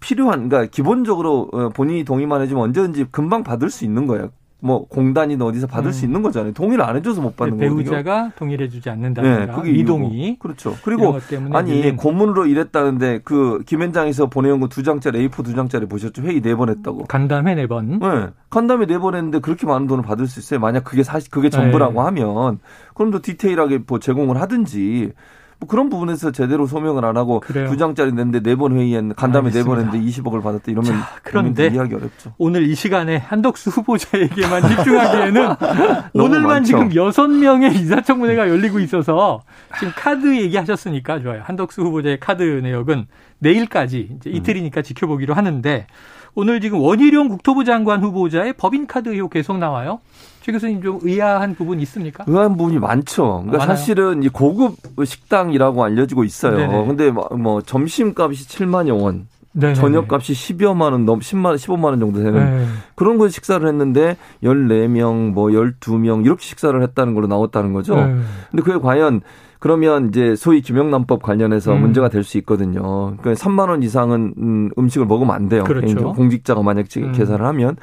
필요한 0.00 0.48
그러니까 0.48 0.70
기본적으로 0.70 1.48
어, 1.52 1.68
본인이 1.70 2.04
동의만 2.04 2.40
해주면 2.42 2.64
언제든지 2.64 3.06
금방 3.10 3.42
받을 3.44 3.70
수 3.70 3.84
있는 3.84 4.06
거예요. 4.06 4.30
뭐 4.62 4.86
공단이나 4.88 5.46
어디서 5.46 5.66
받을 5.66 5.88
음. 5.88 5.92
수 5.92 6.04
있는 6.04 6.20
거잖아요. 6.20 6.52
동의를 6.52 6.84
안 6.84 6.94
해줘서 6.94 7.22
못 7.22 7.34
받는 7.34 7.56
거거든요. 7.56 7.82
배우자가 7.82 8.30
동의를 8.36 8.66
해주지 8.66 8.82
네, 8.84 8.90
않는다든가 8.90 9.54
그게 9.54 9.70
이유고. 9.70 10.10
그렇죠. 10.38 10.76
그리고 10.84 11.18
아니 11.52 11.96
고문으로 11.96 12.44
일했다는데 12.44 13.20
그 13.24 13.62
김현장에서 13.64 14.26
보내온 14.26 14.60
거 14.60 14.68
두 14.68 14.82
장짜리 14.82 15.26
A4 15.30 15.44
두 15.44 15.54
장짜리 15.54 15.86
보셨죠? 15.86 16.20
회의 16.22 16.42
네 16.42 16.54
번 16.54 16.68
했다고. 16.68 17.04
간담회 17.06 17.54
네 17.54 17.66
번. 17.66 18.00
네. 18.00 18.26
간담회 18.50 18.84
네 18.84 18.98
번 18.98 19.14
했는데 19.14 19.38
그렇게 19.38 19.66
많은 19.66 19.86
돈을 19.86 20.04
받을 20.04 20.26
수 20.26 20.40
있어요. 20.40 20.60
만약 20.60 20.84
그게 20.84 21.02
사실 21.04 21.30
그게 21.30 21.48
전부라고 21.48 21.94
네. 21.94 21.98
하면 22.00 22.58
그럼 22.94 23.12
더 23.12 23.20
디테일하게 23.22 23.84
뭐 23.86 23.98
제공을 23.98 24.38
하든지 24.42 25.12
뭐 25.60 25.68
그런 25.68 25.90
부분에서 25.90 26.32
제대로 26.32 26.66
소명을 26.66 27.04
안 27.04 27.16
하고 27.18 27.40
그래요. 27.40 27.68
두 27.68 27.76
장짜리 27.76 28.12
냈는데 28.12 28.40
네 28.40 28.56
번 28.56 28.72
회의했는데 28.76 29.14
간담회 29.14 29.50
네 29.50 29.62
번. 29.62 29.78
했는데 29.78 30.00
20억을 30.00 30.42
받았다 30.42 30.64
이러면 30.72 30.90
자, 30.92 31.08
그런데 31.22 31.66
이해하기 31.68 31.94
어렵죠. 31.94 32.32
오늘 32.38 32.62
이 32.68 32.74
시간에 32.74 33.18
한덕수 33.18 33.70
후보자에게만 33.70 34.68
집중하기에는 34.68 35.48
오늘만 36.14 36.42
많죠. 36.48 36.66
지금 36.66 36.94
여섯 36.94 37.28
명의 37.28 37.74
인사청문회가 37.76 38.48
열리고 38.48 38.80
있어서 38.80 39.42
지금 39.78 39.92
카드 39.94 40.34
얘기하셨으니까 40.34 41.20
좋아요. 41.20 41.42
한덕수 41.44 41.82
후보자의 41.82 42.18
카드 42.20 42.42
내역은 42.42 43.06
내일까지 43.38 44.16
이제 44.16 44.30
이틀이니까 44.30 44.82
지켜보기로 44.82 45.34
하는데 45.34 45.86
오늘 46.34 46.60
지금 46.60 46.80
원희룡 46.80 47.28
국토부 47.28 47.64
장관 47.64 48.02
후보자의 48.02 48.54
법인카드 48.54 49.10
의혹 49.10 49.30
계속 49.30 49.58
나와요. 49.58 50.00
최 50.42 50.52
교수님 50.52 50.82
좀 50.82 50.98
의아한 51.02 51.54
부분 51.54 51.80
있습니까? 51.80 52.24
의아한 52.26 52.56
부분이 52.56 52.78
많죠. 52.78 53.42
그러니까 53.44 53.58
많아요? 53.58 53.76
사실은 53.76 54.22
이 54.22 54.28
고급 54.28 54.76
식당이라고 55.04 55.84
알려지고 55.84 56.24
있어요. 56.24 56.56
네네. 56.56 56.86
근데 56.86 57.10
뭐, 57.10 57.28
뭐 57.36 57.60
점심값이 57.60 58.48
7만여 58.48 59.00
원, 59.02 59.26
네. 59.52 59.74
저녁값이 59.74 60.32
10여만 60.32 60.92
원, 60.92 61.04
넘 61.04 61.20
10만 61.20 61.46
원, 61.46 61.56
15만 61.56 61.84
원 61.84 62.00
정도 62.00 62.22
되는 62.22 62.34
네. 62.34 62.66
그런 62.94 63.18
곳에 63.18 63.32
식사를 63.32 63.66
했는데 63.66 64.16
14명, 64.42 65.32
뭐 65.32 65.48
12명 65.48 66.24
이렇게 66.24 66.42
식사를 66.42 66.80
했다는 66.82 67.14
걸로 67.14 67.26
나왔다는 67.26 67.72
거죠. 67.72 67.96
네. 67.96 68.16
근데 68.50 68.62
그게 68.62 68.78
과연 68.78 69.20
그러면 69.58 70.08
이제 70.08 70.36
소위 70.36 70.62
김영란법 70.62 71.20
관련해서 71.22 71.74
음. 71.74 71.82
문제가 71.82 72.08
될 72.08 72.24
수 72.24 72.38
있거든요. 72.38 73.14
그러니까 73.18 73.32
3만 73.34 73.68
원 73.68 73.82
이상은 73.82 74.32
음, 74.38 74.70
음식을 74.78 75.06
먹으면 75.06 75.34
안 75.34 75.50
돼요. 75.50 75.64
그렇죠. 75.64 76.14
공직자가 76.14 76.62
만약 76.62 76.86
음. 76.96 77.12
계산을 77.12 77.44
하면. 77.44 77.76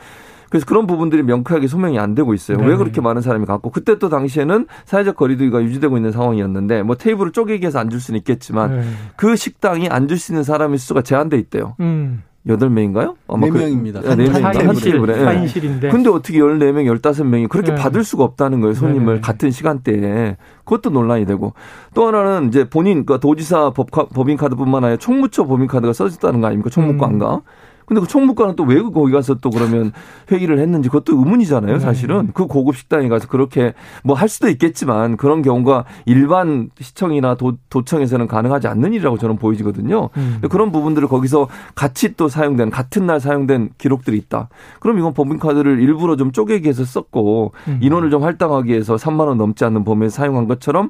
그래서 0.49 0.65
그런 0.65 0.87
부분들이 0.87 1.23
명쾌하게 1.23 1.67
소명이 1.67 1.99
안 1.99 2.15
되고 2.15 2.33
있어요. 2.33 2.57
네. 2.57 2.67
왜 2.67 2.75
그렇게 2.75 3.01
많은 3.01 3.21
사람이 3.21 3.45
갖고 3.45 3.69
그때 3.69 3.99
또 3.99 4.09
당시에는 4.09 4.67
사회적 4.85 5.15
거리두기가 5.15 5.61
유지되고 5.61 5.97
있는 5.97 6.11
상황이었는데 6.11 6.83
뭐 6.83 6.95
테이블을 6.95 7.31
쪼개기 7.31 7.65
해서 7.65 7.79
앉을 7.79 7.99
수는 7.99 8.17
있겠지만 8.19 8.81
네. 8.81 8.87
그 9.15 9.35
식당이 9.35 9.89
앉을 9.89 10.17
수 10.17 10.31
있는 10.31 10.43
사람의 10.43 10.77
수가 10.77 11.01
제한돼 11.01 11.37
있대요. 11.37 11.75
음. 11.79 12.23
여덟 12.47 12.69
명인가요? 12.69 13.15
네 13.39 13.51
명입니다. 13.51 14.01
네 14.01 14.15
명인가? 14.15 14.47
한 14.47 14.53
사인실, 14.53 14.91
테이블에. 14.93 15.19
예. 15.19 15.23
사인실인데. 15.23 15.89
근데 15.89 16.09
어떻게 16.09 16.39
14명, 16.39 16.85
15명이 16.97 17.49
그렇게 17.49 17.71
네. 17.71 17.75
받을 17.75 18.03
수가 18.03 18.23
없다는 18.23 18.61
거예요. 18.61 18.73
손님을 18.73 19.05
네네. 19.05 19.21
같은 19.21 19.51
시간대에. 19.51 20.37
그것도 20.63 20.89
논란이 20.91 21.25
되고. 21.25 21.53
또 21.93 22.07
하나는 22.07 22.47
이제 22.47 22.69
본인, 22.69 23.05
그 23.05 23.19
도지사 23.19 23.71
법, 23.71 23.91
법인카드뿐만 23.91 24.83
아니라 24.83 24.97
총무처 24.97 25.45
법인카드가 25.45 25.91
써졌다는 25.91 26.39
거 26.39 26.47
아닙니까? 26.47 26.69
총무과인가? 26.69 27.35
음. 27.35 27.41
근데 27.87 28.01
그 28.01 28.07
총무과는 28.07 28.55
또 28.57 28.65
왜 28.65 28.81
거기 28.81 29.13
가서 29.13 29.35
또 29.35 29.49
그러면 29.49 29.93
회의를 30.29 30.59
했는지 30.59 30.89
그것도 30.89 31.17
의문이잖아요, 31.17 31.73
네. 31.75 31.79
사실은. 31.79 32.31
그 32.33 32.45
고급 32.45 32.75
식당에 32.75 33.07
가서 33.07 33.27
그렇게 33.29 33.73
뭐 34.03 34.13
할 34.17 34.27
수도 34.27 34.49
있겠지만 34.49 35.15
그런 35.15 35.41
경우가 35.41 35.85
일반 36.05 36.69
시청이나 36.81 37.35
도, 37.35 37.53
도청에서는 37.69 38.27
가능하지 38.27 38.67
않는 38.67 38.91
일이라고 38.93 39.17
저는 39.17 39.37
보이지거든요. 39.37 40.09
음. 40.17 40.41
그런 40.49 40.71
부분들을 40.73 41.07
거기서 41.07 41.47
같이 41.75 42.15
또 42.17 42.27
사용된 42.27 42.71
같은 42.71 43.05
날 43.05 43.19
사용된 43.21 43.69
기록들이 43.77 44.17
있다. 44.17 44.49
그럼 44.81 44.99
이건 44.99 45.13
법인카드를 45.13 45.79
일부러 45.79 46.17
좀 46.17 46.31
쪼개기 46.33 46.67
해서 46.67 46.83
썼고 46.83 47.53
음. 47.69 47.79
인원을 47.81 48.09
좀 48.09 48.21
할당하기 48.23 48.69
위해서 48.69 48.95
3만 48.95 49.27
원 49.27 49.37
넘지 49.37 49.63
않는 49.63 49.85
범위에 49.85 50.09
사용한 50.09 50.47
것처럼 50.47 50.89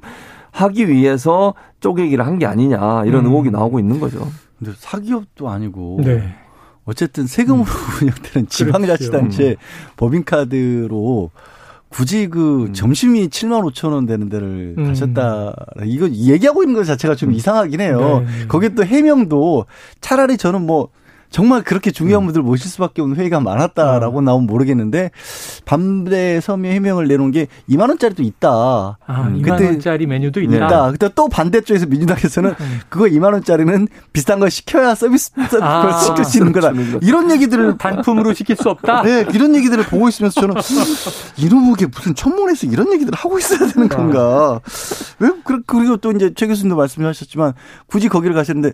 하기 0.51 0.89
위해서 0.89 1.53
쪼개기를 1.81 2.25
한 2.25 2.39
게 2.39 2.47
아니냐 2.47 3.03
이런 3.05 3.25
음. 3.25 3.29
의혹이 3.29 3.51
나오고 3.51 3.79
있는 3.79 3.99
거죠. 3.99 4.27
근데 4.57 4.71
사기업도 4.75 5.47
아니고 5.49 5.99
네. 6.03 6.33
어쨌든 6.87 7.27
세금으로 7.27 7.65
운영되는 8.01 8.47
지방자치단체 8.49 9.57
법인카드로 9.97 11.29
굳이 11.89 12.27
그 12.27 12.65
음. 12.65 12.73
점심이 12.73 13.27
7만 13.27 13.71
5천 13.71 13.91
원 13.93 14.05
되는 14.05 14.29
데를 14.29 14.75
음. 14.77 14.87
가셨다. 14.87 15.53
이거 15.85 16.09
얘기하고 16.09 16.63
있는 16.63 16.75
것 16.75 16.85
자체가 16.85 17.15
좀 17.15 17.31
이상하긴 17.31 17.81
해요. 17.81 18.25
네. 18.25 18.47
거기에 18.47 18.69
또 18.69 18.83
해명도 18.83 19.65
차라리 20.01 20.37
저는 20.37 20.65
뭐 20.65 20.89
정말 21.29 21.61
그렇게 21.61 21.91
중요한 21.91 22.23
음. 22.23 22.27
분들 22.27 22.41
모실 22.41 22.69
수밖에 22.69 23.01
없는 23.01 23.17
회의가 23.17 23.39
많았다라고 23.41 24.21
나오면 24.21 24.47
모르겠는데 24.47 25.11
밤새 25.65 26.39
섬유 26.41 26.69
해명을 26.69 27.07
내놓은 27.07 27.31
게 27.31 27.47
2만 27.69 27.89
원짜리도 27.89 28.23
있다. 28.23 28.49
아, 28.49 28.97
음, 29.27 29.41
2만 29.41 29.43
그때- 29.57 29.65
원짜리 29.65 30.05
메뉴도 30.07 30.41
있다. 30.41 30.55
있다. 30.55 30.91
그때 30.91 31.09
또 31.15 31.27
반대쪽에서 31.27 31.85
민주당에서는 31.87 32.55
음. 32.59 32.79
그거 32.89 33.05
2만 33.05 33.33
원짜리는 33.33 33.87
비싼 34.13 34.39
걸 34.39 34.49
시켜야 34.49 34.95
서비스 34.95 35.31
아. 35.61 35.81
걸 35.83 35.93
시킬 36.01 36.25
수 36.25 36.37
있는 36.37 36.51
거다. 36.53 36.71
이런 37.01 37.29
얘기들을 37.31 37.77
단품으로 37.77 38.33
시킬 38.33 38.55
수 38.55 38.69
없다. 38.69 39.01
네, 39.03 39.25
이런 39.33 39.53
얘기들을 39.55 39.83
보고 39.85 40.07
있으면서 40.07 40.39
저는 40.41 40.55
이놈에게 41.37 41.87
무슨 41.87 42.15
천문에서 42.15 42.67
이런 42.67 42.91
얘기들을 42.93 43.17
하고 43.17 43.37
있어야 43.37 43.67
되는 43.69 43.89
건가? 43.89 44.61
왜 45.19 45.29
그- 45.43 45.61
그리고 45.65 45.97
또 45.97 46.11
이제 46.11 46.31
최 46.35 46.47
교수님도 46.47 46.75
말씀하셨지만 46.75 47.53
굳이 47.87 48.07
거기를 48.09 48.35
가셨는데 48.35 48.73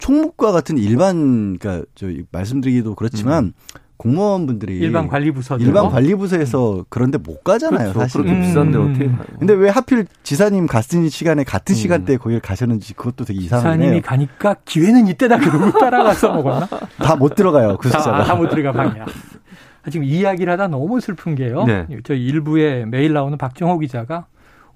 총무과 0.00 0.52
같은 0.52 0.76
일반 0.78 1.56
그러니까 1.58 1.86
저 1.94 2.06
말씀드리기도 2.32 2.94
그렇지만 2.94 3.52
공무원분들이 3.96 4.78
일반 4.78 5.08
관리부서 5.08 5.58
일반 5.58 5.90
관리부서에서 5.90 6.86
그런데 6.88 7.18
못 7.18 7.44
가잖아요, 7.44 7.92
그렇죠. 7.92 7.98
사실. 8.00 8.22
그렇게 8.22 8.32
음. 8.38 8.40
비싼데 8.42 8.78
어떻게 8.78 9.06
가요? 9.08 9.18
근데 9.38 9.52
왜 9.52 9.68
하필 9.68 10.06
지사님 10.22 10.66
갔은 10.66 11.06
시간에 11.10 11.44
같은 11.44 11.74
음. 11.74 11.76
시간대에 11.76 12.16
거기를 12.16 12.40
가셨는지 12.40 12.94
그것도 12.94 13.26
되게 13.26 13.40
이상하네요. 13.40 13.72
사님이 13.88 14.00
가니까 14.00 14.56
기회는 14.64 15.06
이때다 15.06 15.36
그러고 15.38 15.70
따라가서 15.78 16.32
먹었나? 16.32 16.66
다 16.96 17.16
못 17.16 17.34
들어가요, 17.34 17.76
그 17.76 17.88
숫자가. 17.90 18.24
다못 18.24 18.48
들어가 18.48 18.72
방이야. 18.72 19.04
지금 19.90 20.04
이야기를 20.04 20.50
하다 20.54 20.68
너무 20.68 20.98
슬픈 21.00 21.34
게요. 21.34 21.64
네. 21.64 21.86
저 22.04 22.14
일부에 22.14 22.86
매일 22.86 23.12
나오는 23.12 23.36
박정호 23.36 23.78
기자가 23.80 24.26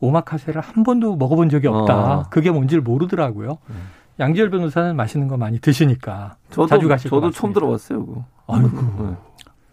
오마카세를 0.00 0.60
한 0.60 0.82
번도 0.84 1.16
먹어본 1.16 1.48
적이 1.48 1.68
없다. 1.68 1.94
어. 1.96 2.26
그게 2.30 2.50
뭔지를 2.50 2.82
모르더라고요. 2.82 3.56
음. 3.70 3.74
양지열 4.20 4.50
변호사는 4.50 4.94
맛있는 4.96 5.28
거 5.28 5.36
많이 5.36 5.58
드시니까 5.58 6.36
저도, 6.50 6.66
자주 6.68 6.88
가실 6.88 7.10
저도 7.10 7.30
처음 7.30 7.52
들어봤어요. 7.52 8.04
그거. 8.06 8.24
아이고. 8.46 8.68
네. 9.02 9.16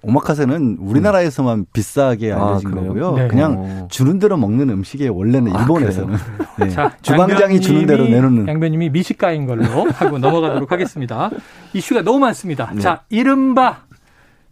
오마카세는 0.04 0.78
우리나라에서만 0.80 1.60
음. 1.60 1.66
비싸게 1.74 2.32
아, 2.34 2.48
알려진 2.48 2.72
아, 2.72 2.76
거고요. 2.76 3.12
네. 3.14 3.28
그냥 3.28 3.56
어. 3.58 3.88
주는 3.92 4.18
대로 4.18 4.36
먹는 4.36 4.70
음식이 4.72 5.08
원래는 5.10 5.56
아, 5.56 5.62
일본에서는 5.62 6.18
네. 6.60 6.70
자, 6.70 6.92
주방장이 7.04 7.62
주는 7.62 7.86
대로 7.86 8.06
내놓는. 8.06 8.48
양변님이 8.48 8.90
미식가인 8.90 9.46
걸로 9.46 9.64
하고 9.92 10.18
넘어가도록 10.18 10.72
하겠습니다. 10.74 11.30
이슈가 11.74 12.02
너무 12.02 12.18
많습니다. 12.18 12.72
네. 12.74 12.82
자, 12.82 13.04
이른바 13.10 13.82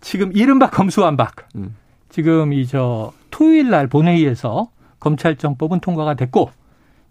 지금 0.01 0.31
이른바 0.35 0.69
검수완박. 0.69 1.35
음. 1.55 1.75
지금 2.09 2.53
이 2.53 2.67
저 2.67 3.11
토요일 3.31 3.69
날 3.71 3.87
본회의에서 3.87 4.69
검찰정법은 4.99 5.79
통과가 5.79 6.13
됐고 6.13 6.51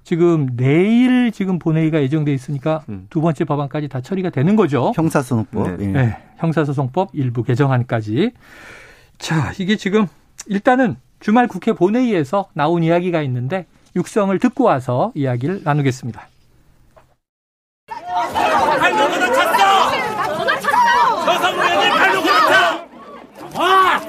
지금 0.08 0.48
내일 0.56 1.30
지금 1.32 1.58
본회의가 1.58 2.00
예정돼 2.00 2.32
있으니까 2.32 2.82
음. 2.88 3.06
두 3.10 3.20
번째 3.20 3.44
법안까지 3.44 3.88
다 3.88 4.00
처리가 4.00 4.30
되는 4.30 4.56
거죠. 4.56 4.90
형사소송법. 4.96 5.76
네. 5.76 5.86
네. 5.86 6.16
형사소송법 6.38 7.10
일부 7.12 7.42
개정안까지. 7.42 8.30
자, 9.18 9.52
이게 9.58 9.76
지금 9.76 10.06
일단은 10.46 10.96
주말 11.20 11.46
국회 11.46 11.74
본회의에서 11.74 12.48
나온 12.54 12.82
이야기가 12.82 13.20
있는데 13.20 13.66
육성을 13.96 14.38
듣고 14.38 14.64
와서 14.64 15.12
이야기를 15.14 15.60
나누겠습니다. 15.64 16.26
와! 23.54 24.00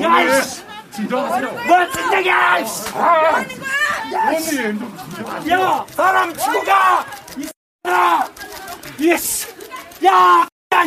야, 0.00 0.22
이씨! 0.22 0.62
진정하세요. 0.90 1.52
뭐 1.52 1.90
진정이야! 1.92 2.64
야, 4.12 5.86
사람 5.90 6.34
치고 6.34 6.64
가! 6.64 7.06
이 7.38 7.46
사람! 7.84 8.34
예스! 9.00 9.54
야! 10.04 10.46
야! 10.74 10.82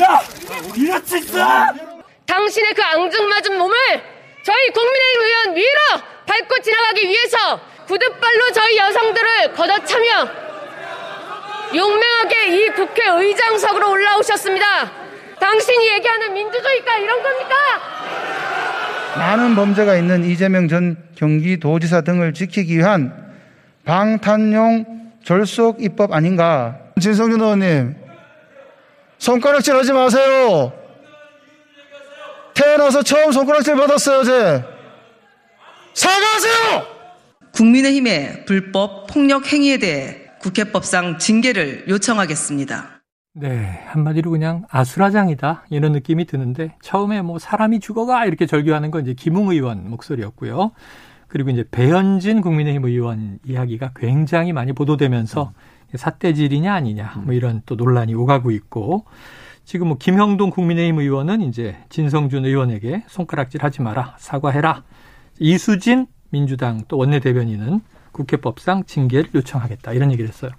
야! 0.00 0.22
이렇지 0.74 1.18
있어! 1.18 1.38
당신의 2.26 2.74
그 2.74 2.82
앙증맞은 2.82 3.58
몸을 3.58 3.76
저희 4.44 4.70
국민의힘 4.70 5.22
의원 5.22 5.56
위로 5.56 5.68
밟고 6.26 6.58
지나가기 6.62 7.06
위해서 7.06 7.60
구둣발로 7.86 8.52
저희 8.52 8.78
여성들을 8.78 9.52
걷어차며 9.52 10.28
용맹하게 11.74 12.46
이 12.56 12.68
국회의장석으로 12.70 13.90
올라오셨습니다. 13.90 14.90
당신이 15.38 15.88
얘기하는 15.88 16.32
민주주의가 16.32 16.96
이런 16.96 17.22
겁니까? 17.22 17.56
많은 19.16 19.54
범죄가 19.54 19.96
있는 19.96 20.24
이재명 20.24 20.68
전 20.68 20.96
경기도지사 21.16 22.00
등을 22.02 22.34
지키기 22.34 22.78
위한 22.78 23.12
방탄용 23.84 25.12
절속 25.24 25.82
입법 25.82 26.12
아닌가. 26.12 26.78
진성준 27.00 27.40
의원님, 27.40 27.96
손가락질 29.18 29.74
하지 29.74 29.92
마세요. 29.92 30.72
태어나서 32.54 33.02
처음 33.02 33.32
손가락질 33.32 33.74
받았어요, 33.76 34.24
제. 34.24 34.64
사과하세요! 35.94 36.86
국민의힘의 37.52 38.44
불법 38.46 39.06
폭력 39.08 39.52
행위에 39.52 39.78
대해 39.78 40.22
국회법상 40.40 41.18
징계를 41.18 41.84
요청하겠습니다. 41.88 43.01
네, 43.34 43.80
한마디로 43.86 44.30
그냥 44.30 44.64
아수라장이다 44.68 45.64
이런 45.70 45.92
느낌이 45.92 46.26
드는데 46.26 46.76
처음에 46.82 47.22
뭐 47.22 47.38
사람이 47.38 47.80
죽어가 47.80 48.26
이렇게 48.26 48.44
절규하는 48.44 48.90
건 48.90 49.02
이제 49.02 49.14
김웅 49.14 49.50
의원 49.50 49.88
목소리였고요. 49.88 50.72
그리고 51.28 51.48
이제 51.48 51.64
배현진 51.70 52.42
국민의힘 52.42 52.84
의원 52.84 53.38
이야기가 53.46 53.92
굉장히 53.96 54.52
많이 54.52 54.74
보도되면서 54.74 55.54
음. 55.56 55.96
사태질이냐 55.96 56.74
아니냐 56.74 57.22
뭐 57.24 57.32
이런 57.32 57.62
또 57.64 57.74
논란이 57.74 58.14
오가고 58.14 58.50
있고 58.50 59.06
지금 59.64 59.88
뭐 59.88 59.96
김형동 59.96 60.50
국민의힘 60.50 60.98
의원은 60.98 61.40
이제 61.40 61.78
진성준 61.88 62.44
의원에게 62.44 63.04
손가락질 63.06 63.64
하지 63.64 63.80
마라 63.80 64.14
사과해라 64.18 64.84
이수진 65.38 66.06
민주당 66.28 66.82
또 66.86 66.98
원내대변인은 66.98 67.80
국회법상 68.12 68.84
징계를 68.84 69.30
요청하겠다 69.34 69.94
이런 69.94 70.12
얘기를 70.12 70.28
했어요. 70.28 70.50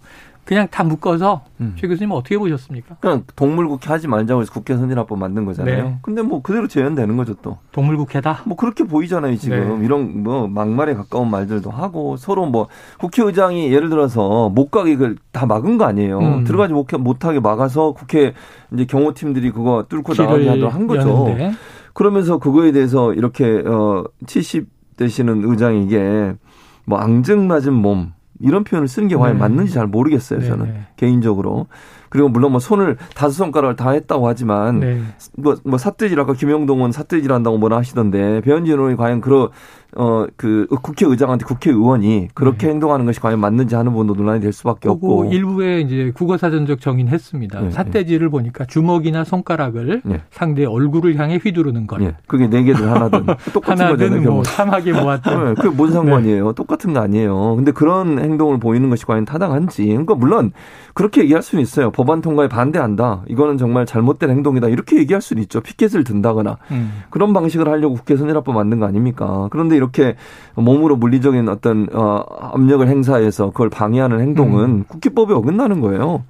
그냥 0.45 0.67
다 0.69 0.83
묶어서 0.83 1.41
음. 1.61 1.73
최 1.77 1.87
교수님 1.87 2.11
어떻게 2.11 2.37
보셨습니까? 2.37 2.97
그냥 2.99 3.23
동물국회 3.35 3.87
하지 3.87 4.07
말자고 4.07 4.41
해서 4.41 4.51
국회 4.51 4.75
선진화법 4.75 5.17
만든 5.17 5.45
거잖아요. 5.45 5.83
네. 5.83 5.97
근데 6.01 6.21
뭐 6.21 6.41
그대로 6.41 6.67
재현되는 6.67 7.15
거죠 7.15 7.33
또. 7.41 7.57
동물국회다? 7.71 8.41
뭐 8.45 8.57
그렇게 8.57 8.83
보이잖아요 8.83 9.37
지금 9.37 9.79
네. 9.79 9.85
이런 9.85 10.23
뭐 10.23 10.47
막말에 10.47 10.95
가까운 10.95 11.29
말들도 11.29 11.71
하고 11.71 12.17
서로 12.17 12.45
뭐 12.45 12.67
국회의장이 12.99 13.71
예를 13.71 13.89
들어서 13.89 14.49
못 14.49 14.69
가게 14.69 14.97
다 15.31 15.45
막은 15.45 15.77
거 15.77 15.85
아니에요. 15.85 16.19
음. 16.19 16.43
들어가지 16.43 16.73
못하게 16.73 17.39
막아서 17.39 17.93
국회 17.93 18.33
이제 18.73 18.85
경호팀들이 18.85 19.51
그거 19.51 19.85
뚫고 19.87 20.13
나가게 20.13 20.49
하도록 20.49 20.73
한 20.73 20.87
거죠. 20.87 21.09
여는데. 21.09 21.51
그러면서 21.93 22.37
그거에 22.37 22.71
대해서 22.71 23.13
이렇게 23.13 23.45
어70 23.45 24.65
되시는 24.97 25.49
의장에게 25.49 26.33
뭐 26.85 26.97
앙증맞은 26.99 27.73
몸 27.73 28.13
이런 28.43 28.63
표현을 28.63 28.87
쓰는 28.87 29.07
게 29.07 29.15
과연 29.15 29.35
네. 29.35 29.39
맞는지 29.39 29.73
잘 29.73 29.87
모르겠어요, 29.87 30.39
네, 30.39 30.47
저는. 30.47 30.65
네. 30.65 30.81
개인적으로. 30.97 31.67
그리고 32.09 32.29
물론 32.29 32.51
뭐 32.51 32.59
손을 32.59 32.97
다섯 33.15 33.31
손가락을 33.31 33.75
다 33.75 33.89
했다고 33.89 34.27
하지만 34.27 34.79
네. 34.79 35.01
뭐, 35.35 35.55
뭐 35.65 35.79
삿대질 35.79 36.19
아까 36.19 36.33
김영동은 36.33 36.91
삿대질 36.91 37.31
한다고 37.31 37.57
뭐라 37.57 37.77
하시던데 37.77 38.41
배현진 38.41 38.75
의원이 38.75 38.97
과연 38.97 39.19
그런 39.19 39.49
어, 39.95 40.25
그 40.37 40.67
국회의장한테 40.81 41.45
국회의원이 41.45 42.29
그렇게 42.33 42.67
네. 42.67 42.73
행동하는 42.73 43.05
것이 43.05 43.19
과연 43.19 43.39
맞는지 43.39 43.75
하는 43.75 43.91
부분도 43.91 44.15
논란이 44.15 44.41
될 44.41 44.51
수밖에 44.51 44.89
없고. 44.89 45.25
일부에 45.25 45.81
이제 45.81 46.11
국어사전적 46.15 46.81
정의했습니다. 46.81 47.61
네, 47.61 47.71
삿대질을 47.71 48.27
네. 48.27 48.31
보니까 48.31 48.65
주먹이나 48.65 49.23
손가락을 49.23 50.01
네. 50.03 50.21
상대의 50.31 50.67
얼굴을 50.67 51.17
향해 51.17 51.39
휘두르는 51.43 51.87
것. 51.87 51.97
네. 51.99 52.15
그게 52.27 52.47
네 52.47 52.63
개든 52.63 52.87
하나든 52.87 53.25
똑같은 53.53 53.85
하나든. 53.85 54.23
뭐 54.23 54.43
사막에 54.43 54.91
모았던. 54.93 55.45
네, 55.45 55.53
그게 55.55 55.69
뭔 55.69 55.91
상관이에요? 55.91 56.53
똑같은 56.53 56.93
거 56.93 56.99
아니에요. 57.01 57.55
근데 57.55 57.71
그런 57.71 58.19
행동을 58.19 58.59
보이는 58.59 58.89
것이 58.89 59.05
과연 59.05 59.25
타당한지. 59.25 59.85
그러니까 59.85 60.15
물론 60.15 60.51
그렇게 60.93 61.21
얘기할 61.21 61.43
수는 61.43 61.61
있어요. 61.61 61.91
법안 61.91 62.21
통과에 62.21 62.47
반대한다. 62.47 63.23
이거는 63.27 63.57
정말 63.57 63.85
잘못된 63.85 64.29
행동이다. 64.29 64.69
이렇게 64.69 64.97
얘기할 64.97 65.21
수는 65.21 65.41
있죠. 65.43 65.61
피켓을 65.61 66.03
든다거나 66.03 66.57
음. 66.71 67.03
그런 67.09 67.33
방식을 67.33 67.67
하려고 67.67 67.95
국회 67.95 68.15
선진화법 68.15 68.55
만든 68.55 68.79
거 68.79 68.85
아닙니까? 68.85 69.47
그런데 69.51 69.75
이렇게 69.83 70.15
몸으로 70.55 70.95
물리적인 70.95 71.49
어떤 71.49 71.87
어 71.93 72.23
압력을 72.53 72.87
행사해서 72.87 73.51
그걸 73.51 73.69
방해하는 73.69 74.19
행동은 74.21 74.69
음. 74.69 74.83
국회법에 74.87 75.33
어긋나는 75.33 75.81
거예요. 75.81 76.23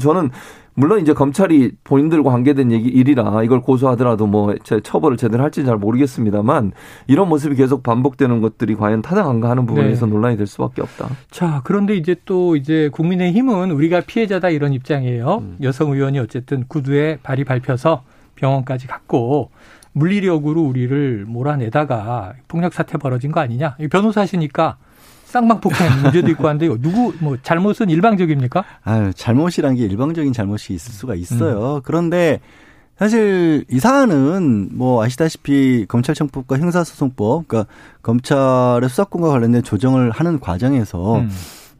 저는 0.00 0.30
물론 0.74 1.00
이제 1.00 1.14
검찰이 1.14 1.72
본인들과 1.84 2.30
관계된 2.30 2.70
얘기 2.70 2.88
일이라 2.88 3.42
이걸 3.44 3.62
고소하더라도 3.62 4.26
뭐 4.26 4.54
처벌을 4.82 5.16
제대로 5.16 5.42
할지 5.42 5.64
잘 5.64 5.78
모르겠습니다만 5.78 6.72
이런 7.06 7.28
모습이 7.30 7.56
계속 7.56 7.82
반복되는 7.82 8.42
것들이 8.42 8.74
과연 8.74 9.00
타당한가 9.00 9.48
하는 9.48 9.64
부분에서 9.64 10.04
네. 10.04 10.12
논란이 10.12 10.36
될 10.36 10.46
수밖에 10.46 10.82
없다. 10.82 11.08
자, 11.30 11.62
그런데 11.64 11.96
이제 11.96 12.14
또 12.26 12.56
이제 12.56 12.90
국민의힘은 12.92 13.70
우리가 13.70 14.02
피해자다 14.06 14.50
이런 14.50 14.74
입장이에요. 14.74 15.38
음. 15.38 15.56
여성 15.62 15.92
의원이 15.92 16.18
어쨌든 16.18 16.64
구두에 16.68 17.18
발이 17.22 17.44
밟혀서 17.44 18.02
병원까지 18.34 18.86
갔고 18.86 19.50
물리력으로 19.96 20.60
우리를 20.62 21.24
몰아내다가 21.26 22.34
폭력 22.48 22.74
사태 22.74 22.98
벌어진 22.98 23.32
거 23.32 23.40
아니냐? 23.40 23.76
변호사시니까 23.90 24.76
쌍방폭행 25.24 26.02
문제도 26.02 26.30
있고 26.30 26.48
한데 26.48 26.68
누구 26.68 27.14
뭐 27.20 27.36
잘못은 27.42 27.88
일방적입니까? 27.88 28.64
아 28.84 29.10
잘못이란 29.14 29.74
게 29.74 29.84
일방적인 29.84 30.32
잘못이 30.32 30.74
있을 30.74 30.92
수가 30.92 31.14
있어요. 31.14 31.76
음. 31.76 31.80
그런데 31.82 32.40
사실 32.98 33.64
이 33.70 33.78
사안은 33.78 34.70
뭐 34.72 35.02
아시다시피 35.02 35.86
검찰청법과 35.88 36.58
형사소송법, 36.58 37.48
그러니까 37.48 37.70
검찰의 38.02 38.88
수사권과 38.88 39.28
관련된 39.28 39.62
조정을 39.62 40.10
하는 40.10 40.38
과정에서 40.40 41.20
음. 41.20 41.30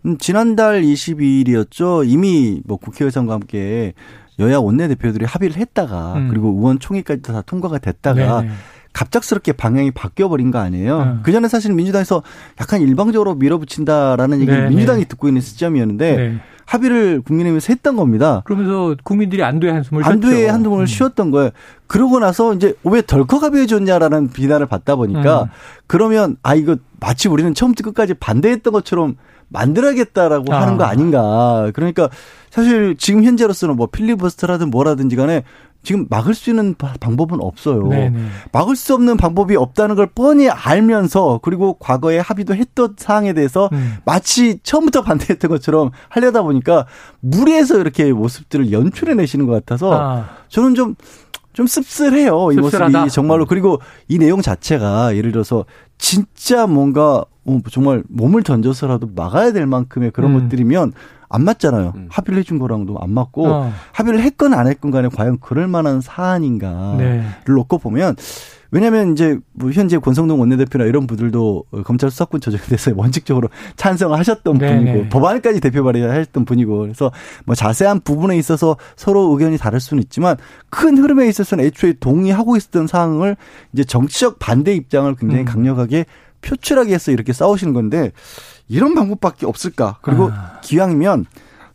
음 0.06 0.18
지난달 0.18 0.82
22일이었죠. 0.82 2.08
이미 2.08 2.62
뭐 2.64 2.78
국회의장과 2.78 3.34
함께 3.34 3.92
여야 4.38 4.58
원내대표들이 4.58 5.24
합의를 5.24 5.56
했다가 5.56 6.14
음. 6.14 6.28
그리고 6.28 6.48
의원 6.48 6.78
총회까지 6.78 7.22
다 7.22 7.42
통과가 7.42 7.78
됐다가 7.78 8.42
네네. 8.42 8.52
갑작스럽게 8.96 9.52
방향이 9.52 9.90
바뀌어 9.90 10.28
버린 10.28 10.50
거 10.50 10.58
아니에요. 10.58 11.02
음. 11.02 11.20
그 11.22 11.30
전에 11.30 11.48
사실 11.48 11.74
민주당에서 11.74 12.22
약간 12.58 12.80
일방적으로 12.80 13.34
밀어붙인다라는 13.34 14.40
얘기를 14.40 14.62
네, 14.62 14.68
민주당이 14.70 15.02
네. 15.02 15.08
듣고 15.08 15.28
있는 15.28 15.42
시점이었는데 15.42 16.16
네. 16.16 16.40
합의를 16.64 17.20
국민의힘에서 17.20 17.74
했던 17.74 17.94
겁니다. 17.94 18.40
그러면서 18.46 18.96
국민들이 19.04 19.44
안도의 19.44 19.72
한숨을 19.74 20.02
안도의. 20.02 20.48
한숨을 20.48 20.80
음. 20.80 20.86
쉬었던 20.86 21.30
거예요. 21.30 21.50
그러고 21.86 22.18
나서 22.18 22.54
이제 22.54 22.72
왜 22.84 23.02
덜컥 23.02 23.42
합의해 23.42 23.66
줬냐라는 23.66 24.30
비난을 24.30 24.64
받다 24.66 24.96
보니까 24.96 25.42
음. 25.42 25.48
그러면 25.86 26.36
아 26.42 26.54
이거 26.54 26.76
마치 26.98 27.28
우리는 27.28 27.52
처음부터 27.52 27.84
끝까지 27.84 28.14
반대했던 28.14 28.72
것처럼 28.72 29.16
만들어야겠다라고 29.48 30.54
아. 30.54 30.62
하는 30.62 30.78
거 30.78 30.84
아닌가. 30.84 31.70
그러니까 31.74 32.08
사실 32.50 32.96
지금 32.96 33.22
현재로서는 33.24 33.76
뭐 33.76 33.88
필리버스터라든 33.88 34.70
뭐라든지 34.70 35.16
간에 35.16 35.44
지금 35.86 36.04
막을 36.10 36.34
수 36.34 36.50
있는 36.50 36.74
방법은 36.74 37.38
없어요. 37.40 37.86
네네. 37.86 38.18
막을 38.50 38.74
수 38.74 38.92
없는 38.94 39.16
방법이 39.16 39.54
없다는 39.54 39.94
걸 39.94 40.08
뻔히 40.12 40.50
알면서 40.50 41.38
그리고 41.44 41.74
과거에 41.74 42.18
합의도 42.18 42.56
했던 42.56 42.96
사항에 42.96 43.32
대해서 43.34 43.70
음. 43.72 43.98
마치 44.04 44.58
처음부터 44.64 45.02
반대했던 45.02 45.48
것처럼 45.48 45.92
하려다 46.08 46.42
보니까 46.42 46.86
무리해서 47.20 47.78
이렇게 47.78 48.12
모습들을 48.12 48.72
연출해 48.72 49.14
내시는 49.14 49.46
것 49.46 49.52
같아서 49.52 49.94
아, 49.94 50.28
저는 50.48 50.74
좀, 50.74 50.96
좀 51.52 51.68
씁쓸해요. 51.68 52.50
이 52.50 52.56
씁쓸하다. 52.56 52.98
모습이 52.98 53.14
정말로. 53.14 53.46
그리고 53.46 53.80
이 54.08 54.18
내용 54.18 54.42
자체가 54.42 55.14
예를 55.16 55.30
들어서 55.30 55.66
진짜 55.98 56.66
뭔가 56.66 57.24
어, 57.44 57.60
정말 57.70 58.02
몸을 58.08 58.42
던져서라도 58.42 59.10
막아야 59.14 59.52
될 59.52 59.66
만큼의 59.66 60.10
그런 60.10 60.34
음. 60.34 60.40
것들이면 60.40 60.94
안 61.28 61.44
맞잖아요. 61.44 61.92
음. 61.96 62.08
합의를 62.10 62.40
해준 62.40 62.58
거랑도 62.58 62.98
안 63.00 63.10
맞고 63.10 63.46
어, 63.46 63.72
합의를 63.92 64.20
했건 64.20 64.54
안 64.54 64.66
했건 64.66 64.90
간에 64.90 65.08
과연 65.08 65.38
그럴 65.40 65.66
만한 65.66 66.00
사안인가를 66.00 66.98
네. 66.98 67.24
놓고 67.46 67.78
보면 67.78 68.16
왜냐하면 68.70 69.12
이제 69.12 69.38
뭐 69.52 69.70
현재 69.70 69.98
권성동 69.98 70.40
원내대표나 70.40 70.84
이런 70.84 71.06
분들도 71.06 71.64
검찰 71.84 72.10
수사권 72.10 72.40
조정에 72.40 72.62
대해서 72.64 72.92
원칙적으로 72.94 73.48
찬성하셨던 73.76 74.58
네네. 74.58 74.84
분이고 74.84 75.08
법안까지 75.08 75.60
대표 75.60 75.84
발의하셨던 75.84 76.44
분이고 76.44 76.80
그래서 76.80 77.12
뭐 77.44 77.54
자세한 77.54 78.00
부분에 78.00 78.36
있어서 78.36 78.76
서로 78.96 79.30
의견이 79.32 79.58
다를 79.58 79.80
수는 79.80 80.02
있지만 80.02 80.36
큰 80.68 80.98
흐름에 80.98 81.28
있어서는 81.28 81.64
애초에 81.64 81.94
동의하고 82.00 82.56
있었던 82.56 82.86
사항을 82.86 83.36
이제 83.72 83.84
정치적 83.84 84.38
반대 84.38 84.74
입장을 84.74 85.14
굉장히 85.14 85.42
음. 85.42 85.46
강력하게 85.46 86.04
표출하기 86.46 86.88
위해서 86.88 87.10
이렇게 87.10 87.32
싸우시는 87.32 87.72
건데 87.72 88.12
이런 88.68 88.94
방법밖에 88.94 89.46
없을까? 89.46 89.98
그리고 90.02 90.30
아. 90.32 90.60
기왕이면 90.62 91.26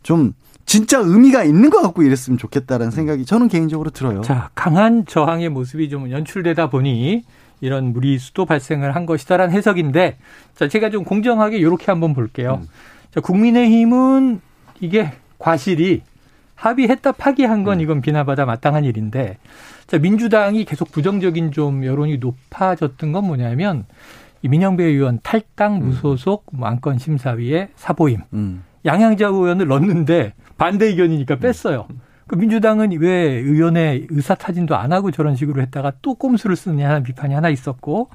좀 0.02 0.32
진짜 0.64 0.98
의미가 0.98 1.44
있는 1.44 1.70
것 1.70 1.82
같고 1.82 2.02
이랬으면 2.02 2.38
좋겠다라는 2.38 2.90
생각이 2.90 3.24
저는 3.26 3.48
개인적으로 3.48 3.90
들어요. 3.90 4.22
자, 4.22 4.50
강한 4.54 5.04
저항의 5.06 5.48
모습이 5.50 5.90
좀 5.90 6.10
연출되다 6.10 6.70
보니 6.70 7.24
이런 7.60 7.92
무리수도 7.92 8.44
발생을 8.46 8.94
한 8.94 9.06
것이다라는 9.06 9.54
해석인데, 9.54 10.18
자, 10.54 10.68
제가 10.68 10.90
좀 10.90 11.04
공정하게 11.04 11.58
이렇게 11.58 11.86
한번 11.86 12.14
볼게요. 12.14 12.60
음. 12.62 12.68
자, 13.14 13.20
국민의힘은 13.20 14.40
이게 14.80 15.12
과실이 15.38 16.02
합의했다 16.54 17.12
파기한 17.12 17.64
건 17.64 17.80
이건 17.80 18.00
비난받아 18.00 18.46
마땅한 18.46 18.84
일인데, 18.84 19.38
자, 19.86 19.98
민주당이 19.98 20.64
계속 20.64 20.90
부정적인 20.90 21.52
좀 21.52 21.84
여론이 21.84 22.18
높아졌던 22.18 23.12
건 23.12 23.26
뭐냐면, 23.26 23.84
이 23.84 24.31
민영배 24.48 24.84
의원 24.84 25.20
탈당 25.22 25.78
무소속 25.78 26.46
뭐 26.52 26.68
안건 26.68 26.98
심사위에 26.98 27.70
사보임. 27.76 28.20
음. 28.32 28.64
양양자 28.84 29.28
의원을 29.28 29.68
넣었는데 29.68 30.34
반대 30.58 30.86
의견이니까 30.86 31.36
뺐어요. 31.36 31.86
그 32.26 32.36
민주당은 32.36 32.92
왜 32.98 33.10
의원의 33.10 34.06
의사 34.10 34.34
타진도 34.34 34.76
안 34.76 34.92
하고 34.92 35.10
저런 35.10 35.36
식으로 35.36 35.60
했다가 35.62 35.92
또 36.02 36.14
꼼수를 36.14 36.56
쓰느냐 36.56 36.88
하는 36.88 37.02
비판이 37.02 37.34
하나 37.34 37.48
있었고 37.48 38.08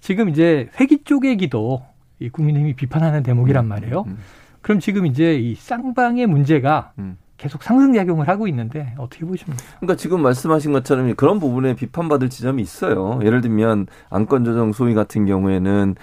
지금 0.00 0.28
이제 0.28 0.68
회기 0.80 1.04
쪼개기도 1.04 1.82
이 2.20 2.28
국민의힘이 2.30 2.74
비판하는 2.74 3.22
대목이란 3.22 3.66
말이에요. 3.66 4.04
음. 4.06 4.18
그럼 4.62 4.80
지금 4.80 5.06
이제 5.06 5.34
이 5.34 5.54
쌍방의 5.54 6.26
문제가 6.26 6.92
음. 6.98 7.16
계속 7.40 7.62
상승작용을 7.62 8.28
하고 8.28 8.46
있는데 8.48 8.92
어떻게 8.98 9.24
보십니까? 9.24 9.62
그러니까 9.78 9.96
지금 9.96 10.20
말씀하신 10.22 10.72
것처럼 10.72 11.14
그런 11.14 11.40
부분에 11.40 11.74
비판받을 11.74 12.28
지점이 12.28 12.60
있어요. 12.60 13.18
예를 13.22 13.40
들면 13.40 13.86
안건 14.10 14.44
조정 14.44 14.72
소위 14.72 14.92
같은 14.92 15.24
경우에는 15.24 15.94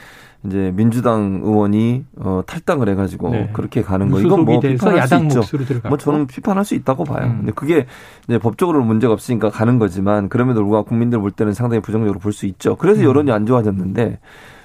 이제 0.46 0.72
민주당 0.76 1.42
의원이 1.44 2.06
어, 2.18 2.42
탈당을 2.48 2.90
해가지고 2.90 3.30
네. 3.30 3.50
그렇게 3.54 3.84
가는 3.84 4.10
거 4.10 4.20
이건 4.20 4.46
뭐 4.46 4.60
비판할 4.60 5.08
수 5.08 5.14
야당 5.16 5.26
있죠. 5.28 5.40
몫으로 5.42 5.66
들어가고 5.66 5.90
뭐 5.90 5.98
저는 6.00 6.26
비판할 6.26 6.66
수 6.66 6.74
있다고 6.74 7.04
봐요. 7.04 7.28
음. 7.28 7.38
근데 7.40 7.52
그게 7.52 7.86
이제 8.28 8.40
법적으로 8.40 8.84
문제가 8.84 9.14
없으니까 9.14 9.50
가는 9.52 9.78
거지만 9.78 10.30
그럼에도 10.30 10.62
불구하고 10.62 10.88
국민들 10.88 11.20
볼 11.20 11.30
때는 11.30 11.54
상당히 11.54 11.82
부정적으로 11.82 12.18
볼 12.20 12.34
수 12.34 12.48
있죠. 12.48 12.76
그래서 12.78 13.02
음. 13.02 13.06
여론이 13.06 13.32
안 13.32 13.46
좋아졌는데 13.46 14.20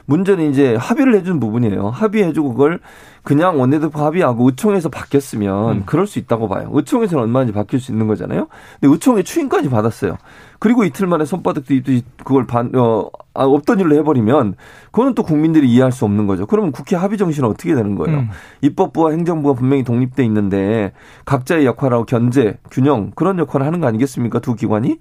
문제는 0.06 0.50
이제 0.50 0.74
합의를 0.76 1.14
해준 1.14 1.40
부분이에요. 1.40 1.88
합의해주고 1.90 2.50
그걸 2.52 2.80
그냥 3.22 3.60
원내대표 3.60 4.00
합의하고 4.00 4.48
의총에서 4.48 4.88
바뀌었으면 4.88 5.70
음. 5.70 5.82
그럴 5.86 6.06
수 6.06 6.18
있다고 6.18 6.48
봐요. 6.48 6.68
의총에서는 6.72 7.22
얼마든지 7.22 7.52
바뀔 7.52 7.78
수 7.78 7.92
있는 7.92 8.08
거잖아요. 8.08 8.48
근데 8.80 8.92
의총에 8.92 9.22
추인까지 9.22 9.70
받았어요. 9.70 10.18
그리고 10.58 10.84
이틀 10.84 11.06
만에 11.06 11.24
손바닥 11.24 11.64
뒤집듯이 11.64 12.02
그걸 12.18 12.46
반, 12.46 12.72
어, 12.74 13.08
아, 13.34 13.44
없던 13.44 13.80
일로 13.80 13.94
해버리면 13.96 14.54
그거는 14.90 15.14
또 15.14 15.22
국민들이 15.22 15.68
이해할 15.70 15.92
수 15.92 16.04
없는 16.04 16.26
거죠. 16.26 16.46
그러면 16.46 16.72
국회 16.72 16.96
합의 16.96 17.16
정신은 17.16 17.48
어떻게 17.48 17.74
되는 17.74 17.94
거예요? 17.94 18.20
음. 18.20 18.28
입법부와 18.60 19.12
행정부가 19.12 19.54
분명히 19.54 19.84
독립돼 19.84 20.24
있는데 20.24 20.92
각자의 21.24 21.64
역할하고 21.64 22.06
견제, 22.06 22.58
균형 22.70 23.12
그런 23.14 23.38
역할을 23.38 23.66
하는 23.66 23.80
거 23.80 23.86
아니겠습니까? 23.86 24.40
두 24.40 24.54
기관이? 24.54 24.98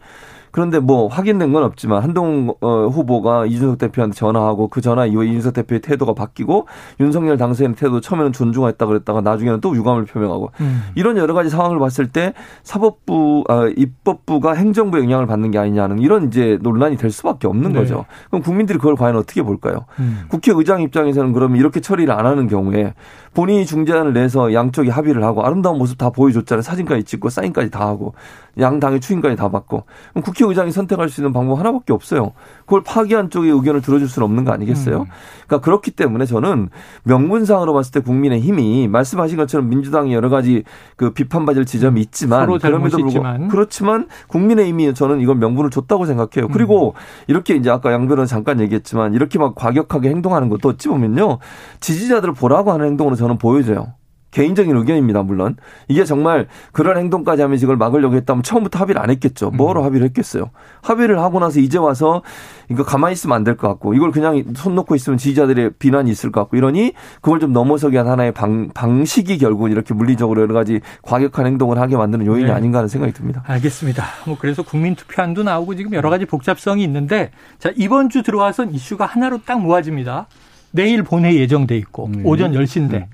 그런데 0.51 0.79
뭐 0.79 1.07
확인된 1.07 1.53
건 1.53 1.63
없지만 1.63 2.03
한동 2.03 2.53
어, 2.61 2.87
후보가 2.87 3.45
이준석 3.45 3.77
대표한테 3.77 4.15
전화하고 4.15 4.67
그 4.67 4.81
전화 4.81 5.05
이후에 5.05 5.27
이준석 5.27 5.53
대표의 5.53 5.81
태도가 5.81 6.13
바뀌고 6.13 6.67
윤석열 6.99 7.37
당선인 7.37 7.75
태도 7.75 8.01
처음에는 8.01 8.33
존중했다 8.33 8.85
그랬다가 8.85 9.21
나중에는 9.21 9.61
또 9.61 9.75
유감을 9.75 10.05
표명하고 10.05 10.51
음. 10.61 10.83
이런 10.95 11.17
여러 11.17 11.33
가지 11.33 11.49
상황을 11.49 11.79
봤을 11.79 12.07
때 12.07 12.33
사법부, 12.63 13.43
아, 13.47 13.69
입법부가 13.75 14.53
행정부 14.53 14.99
영향을 14.99 15.25
받는 15.25 15.51
게 15.51 15.57
아니냐는 15.57 15.99
이런 15.99 16.27
이제 16.27 16.57
논란이 16.61 16.97
될 16.97 17.11
수밖에 17.11 17.47
없는 17.47 17.73
네. 17.73 17.79
거죠. 17.79 18.05
그럼 18.29 18.41
국민들이 18.41 18.77
그걸 18.77 18.95
과연 18.95 19.15
어떻게 19.15 19.41
볼까요? 19.41 19.85
음. 19.99 20.25
국회의장 20.29 20.81
입장에서는 20.81 21.33
그러면 21.33 21.57
이렇게 21.57 21.79
처리를 21.79 22.13
안 22.13 22.25
하는 22.25 22.47
경우에 22.47 22.93
본인이 23.33 23.65
중재안을 23.65 24.13
내서 24.13 24.53
양쪽이 24.53 24.89
합의를 24.89 25.23
하고 25.23 25.45
아름다운 25.45 25.77
모습 25.77 25.97
다 25.97 26.09
보여줬잖아요. 26.09 26.61
사진까지 26.61 27.03
찍고 27.03 27.29
사인까지 27.29 27.71
다 27.71 27.87
하고 27.87 28.13
양 28.59 28.79
당의 28.79 28.99
추인까지 28.99 29.37
다 29.37 29.49
받고 29.49 29.83
그럼 30.11 30.23
국회 30.23 30.40
의장이 30.45 30.71
선택할 30.71 31.09
수 31.09 31.21
있는 31.21 31.33
방법 31.33 31.59
하나밖에 31.59 31.93
없어요. 31.93 32.31
그걸 32.61 32.83
파기한 32.83 33.29
쪽의 33.29 33.51
의견을 33.51 33.81
들어줄 33.81 34.07
수는 34.07 34.25
없는 34.25 34.45
거 34.45 34.51
아니겠어요? 34.51 35.01
음. 35.01 35.05
그러니까 35.47 35.65
그렇기 35.65 35.91
때문에 35.91 36.25
저는 36.25 36.69
명분상으로 37.03 37.73
봤을 37.73 37.91
때 37.91 37.99
국민의 37.99 38.41
힘이 38.41 38.87
말씀하신 38.87 39.37
것처럼 39.37 39.69
민주당이 39.69 40.13
여러 40.13 40.29
가지 40.29 40.63
그 40.95 41.11
비판받을 41.11 41.65
지점이 41.65 41.99
있지만 42.01 42.41
서로 42.41 42.57
그럼에도 42.59 42.97
불구하고. 42.97 43.47
그렇지만 43.49 44.07
국민의 44.27 44.67
힘이 44.67 44.93
저는 44.93 45.21
이건 45.21 45.39
명분을 45.39 45.69
줬다고 45.69 46.05
생각해요. 46.05 46.47
음. 46.47 46.51
그리고 46.51 46.95
이렇게 47.27 47.55
이제 47.55 47.69
아까 47.69 47.91
양 47.91 48.07
변호사 48.07 48.35
잠깐 48.35 48.59
얘기했지만 48.59 49.13
이렇게 49.13 49.39
막 49.39 49.55
과격하게 49.55 50.09
행동하는 50.09 50.49
것도 50.49 50.69
어찌 50.69 50.87
보면요 50.87 51.39
지지자들을 51.79 52.33
보라고 52.33 52.71
하는 52.71 52.85
행동으로 52.87 53.15
저는 53.15 53.37
보여져요. 53.37 53.93
개인적인 54.31 54.75
의견입니다, 54.75 55.23
물론. 55.23 55.57
이게 55.87 56.03
정말 56.05 56.47
그런 56.71 56.97
행동까지 56.97 57.41
하면서 57.41 57.63
이걸 57.65 57.75
막으려고 57.77 58.15
했다면 58.15 58.43
처음부터 58.43 58.79
합의를 58.79 59.01
안 59.01 59.09
했겠죠. 59.09 59.49
음. 59.49 59.57
뭐로 59.57 59.83
합의를 59.83 60.05
했겠어요. 60.07 60.49
합의를 60.81 61.19
하고 61.19 61.39
나서 61.39 61.59
이제 61.59 61.77
와서 61.77 62.21
이거 62.69 62.83
가만히 62.83 63.13
있으면 63.13 63.35
안 63.35 63.43
될 63.43 63.57
것 63.57 63.67
같고 63.67 63.93
이걸 63.93 64.11
그냥 64.11 64.43
손 64.55 64.75
놓고 64.75 64.95
있으면 64.95 65.17
지지자들의 65.17 65.71
비난이 65.79 66.09
있을 66.09 66.31
것 66.31 66.39
같고 66.41 66.55
이러니 66.57 66.93
그걸 67.21 67.39
좀 67.39 67.51
넘어서기 67.53 67.93
위한 67.93 68.07
하나의 68.07 68.31
방, 68.31 68.69
방식이 68.73 69.37
결국은 69.37 69.71
이렇게 69.71 69.93
물리적으로 69.93 70.41
여러 70.41 70.53
가지 70.53 70.79
과격한 71.01 71.45
행동을 71.45 71.77
하게 71.77 71.97
만드는 71.97 72.25
요인이 72.25 72.45
네. 72.47 72.51
아닌가 72.51 72.77
하는 72.79 72.87
생각이 72.87 73.13
듭니다. 73.13 73.43
알겠습니다. 73.45 74.05
뭐 74.25 74.37
그래서 74.39 74.63
국민 74.63 74.95
투표안도 74.95 75.43
나오고 75.43 75.75
지금 75.75 75.93
여러 75.93 76.09
가지 76.09 76.25
복잡성이 76.25 76.83
있는데 76.85 77.31
자 77.59 77.71
이번 77.75 78.09
주 78.09 78.23
들어와선 78.23 78.71
이슈가 78.73 79.05
하나로 79.05 79.41
딱 79.45 79.59
모아집니다. 79.61 80.27
내일 80.71 81.03
본회의 81.03 81.37
예정돼 81.39 81.75
있고 81.77 82.09
네. 82.13 82.21
오전 82.23 82.53
10시인데 82.53 82.93
음. 82.93 83.05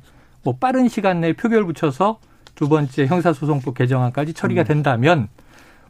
뭐 0.47 0.55
빠른 0.57 0.87
시간 0.87 1.19
내에 1.19 1.33
표결 1.33 1.65
붙여서 1.65 2.21
두 2.55 2.69
번째 2.69 3.05
형사소송법 3.05 3.75
개정안까지 3.75 4.31
처리가 4.31 4.63
된다면 4.63 5.27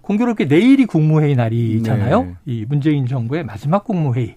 공교롭게 0.01 0.45
내일이 0.45 0.87
국무회의 0.87 1.35
날이잖아요. 1.35 2.23
네. 2.23 2.35
이 2.47 2.65
문재인 2.67 3.05
정부의 3.05 3.43
마지막 3.43 3.83
국무회의. 3.83 4.33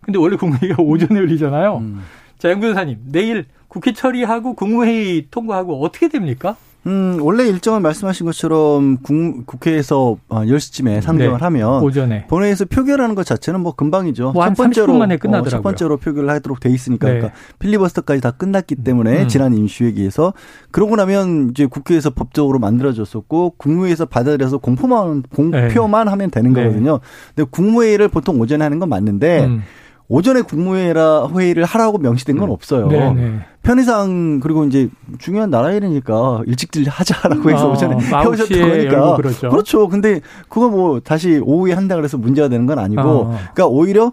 근데 0.00 0.18
원래 0.18 0.34
국무회의가 0.34 0.74
오전에 0.82 1.20
열리잖아요. 1.20 1.76
음. 1.76 2.02
자, 2.38 2.50
양 2.50 2.58
변호사님, 2.58 2.98
내일 3.12 3.44
국회 3.68 3.92
처리하고 3.92 4.54
국무회의 4.54 5.28
통과하고 5.30 5.84
어떻게 5.84 6.08
됩니까? 6.08 6.56
음, 6.86 7.18
원래 7.20 7.46
일정은 7.46 7.82
말씀하신 7.82 8.24
것처럼 8.26 8.98
국, 9.02 9.44
국회에서 9.46 10.16
어, 10.28 10.40
10시쯤에 10.42 11.02
상정을 11.02 11.32
네. 11.34 11.44
하면 11.44 11.82
오전에. 11.82 12.26
본회의에서 12.26 12.64
표결하는 12.64 13.14
것 13.14 13.26
자체는 13.26 13.60
뭐 13.60 13.74
금방이죠. 13.74 14.32
뭐한 14.32 14.54
첫 14.54 14.62
번째로 14.62 14.94
30분 14.94 14.98
만에 14.98 15.14
어, 15.16 15.18
끝나더라고요. 15.18 15.50
첫 15.50 15.62
번째로 15.62 15.96
표결을 15.98 16.30
하도록 16.30 16.58
돼 16.58 16.70
있으니까 16.70 17.08
네. 17.08 17.14
그러니까 17.18 17.38
필리버스터까지 17.58 18.20
다 18.22 18.30
끝났기 18.30 18.76
때문에 18.76 19.22
음. 19.22 19.28
지난 19.28 19.54
임시회기에서 19.54 20.32
그러고 20.70 20.96
나면 20.96 21.50
이제 21.50 21.66
국회에서 21.66 22.10
법적으로 22.10 22.58
만들어졌었고 22.58 23.54
국무회의에서 23.58 24.06
받아들여서 24.06 24.58
공포만 24.58 25.22
공표만 25.34 26.08
하면 26.08 26.30
되는 26.30 26.52
네. 26.52 26.62
거거든요. 26.62 27.00
근데 27.34 27.48
국무회의를 27.50 28.08
보통 28.08 28.40
오전에 28.40 28.64
하는 28.64 28.78
건 28.78 28.88
맞는데 28.88 29.44
음. 29.44 29.62
오전에 30.10 30.42
국무회의라 30.42 31.28
회의를 31.28 31.64
하라고 31.64 31.98
명시된 31.98 32.36
건 32.36 32.50
없어요. 32.50 32.88
네, 32.88 33.14
네. 33.14 33.38
편의상 33.62 34.40
그리고 34.42 34.64
이제 34.64 34.88
중요한 35.18 35.50
나라 35.50 35.70
일이니까 35.70 36.42
일찍들 36.46 36.84
하자라고 36.88 37.48
해서 37.48 37.68
어, 37.68 37.72
오전에 37.72 37.96
9시에 37.96 38.24
해오셨던 38.24 38.58
열고 38.58 38.70
거니까 38.70 39.16
그러죠. 39.16 39.50
그렇죠. 39.50 39.88
근데 39.88 40.20
그거 40.48 40.68
뭐 40.68 40.98
다시 40.98 41.40
오후에 41.42 41.74
한다 41.74 41.94
그래서 41.94 42.18
문제가 42.18 42.48
되는 42.48 42.66
건 42.66 42.80
아니고 42.80 43.02
어. 43.02 43.26
그러니까 43.54 43.66
오히려 43.66 44.10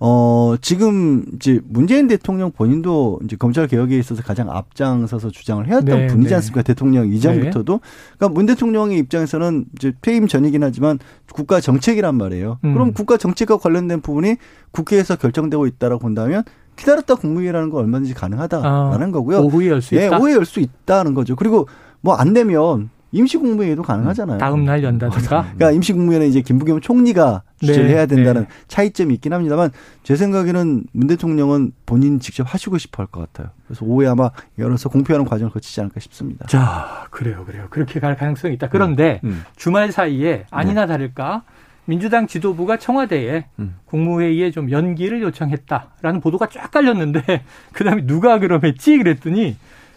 어, 0.00 0.54
지금 0.60 1.24
이제 1.34 1.60
문재인 1.64 2.06
대통령 2.06 2.52
본인도 2.52 3.18
이제 3.24 3.36
검찰 3.36 3.66
개혁에 3.66 3.98
있어서 3.98 4.22
가장 4.22 4.50
앞장서서 4.50 5.30
주장을 5.30 5.66
해왔던 5.66 5.98
네, 5.98 6.06
분이지 6.06 6.28
네. 6.28 6.34
않습니까? 6.36 6.62
대통령 6.62 7.08
이전부터도. 7.08 7.80
그러니까 8.16 8.28
문 8.32 8.46
대통령의 8.46 8.98
입장에서는 8.98 9.64
이제 9.76 9.92
퇴임 10.00 10.28
전이긴 10.28 10.62
하지만 10.62 10.98
국가 11.32 11.60
정책이란 11.60 12.14
말이에요. 12.14 12.58
음. 12.64 12.74
그럼 12.74 12.92
국가 12.92 13.16
정책과 13.16 13.56
관련된 13.58 14.00
부분이 14.00 14.36
국회에서 14.70 15.16
결정되고 15.16 15.66
있다라고 15.66 16.00
본다면 16.00 16.44
기다렸다 16.76 17.16
국무회의라는 17.16 17.70
건 17.70 17.80
얼마든지 17.80 18.14
가능하다라는 18.14 19.08
아, 19.08 19.10
거고요. 19.10 19.40
오후에 19.40 19.68
열수 19.68 19.96
예, 19.96 20.06
있다. 20.06 20.18
오해 20.20 20.34
열수 20.34 20.60
있다는 20.60 21.14
거죠. 21.14 21.34
그리고 21.34 21.66
뭐 22.00 22.14
안 22.14 22.32
되면 22.32 22.90
임시국무회의도 23.12 23.82
가능하잖아요. 23.82 24.38
다음 24.38 24.64
날 24.64 24.82
연다든가. 24.82 25.42
그러니까 25.42 25.70
임시국무회는 25.72 26.26
이제 26.28 26.40
김부겸 26.42 26.80
총리가 26.80 27.42
주재를 27.60 27.86
네, 27.88 27.94
해야 27.94 28.06
된다는 28.06 28.42
네. 28.42 28.48
차이점이 28.68 29.14
있긴 29.14 29.32
합니다만 29.32 29.70
제 30.02 30.14
생각에는 30.16 30.84
문 30.92 31.06
대통령은 31.06 31.72
본인 31.86 32.20
직접 32.20 32.42
하시고 32.52 32.76
싶어 32.78 33.02
할 33.02 33.08
것 33.08 33.20
같아요. 33.32 33.50
그래서 33.66 33.84
오후에 33.86 34.06
아마 34.08 34.30
열어서 34.58 34.88
공표하는 34.90 35.24
과정을 35.26 35.50
거치지 35.50 35.80
않을까 35.80 36.00
싶습니다. 36.00 36.46
자, 36.46 37.06
그래요, 37.10 37.44
그래요. 37.46 37.66
그렇게 37.70 37.98
갈 38.00 38.16
가능성이 38.16 38.54
있다. 38.54 38.68
그런데 38.68 39.20
음. 39.24 39.42
주말 39.56 39.90
사이에 39.90 40.44
아니나 40.50 40.86
다를까 40.86 41.42
민주당 41.86 42.26
지도부가 42.26 42.76
청와대에 42.76 43.46
음. 43.58 43.76
국무회의에 43.86 44.50
좀 44.50 44.70
연기를 44.70 45.22
요청했다라는 45.22 46.20
보도가 46.20 46.48
쫙 46.48 46.70
깔렸는데 46.70 47.22
그다음에 47.72 48.04
누가 48.04 48.38
그럼 48.38 48.60
했지 48.64 48.98
그랬더니 48.98 49.56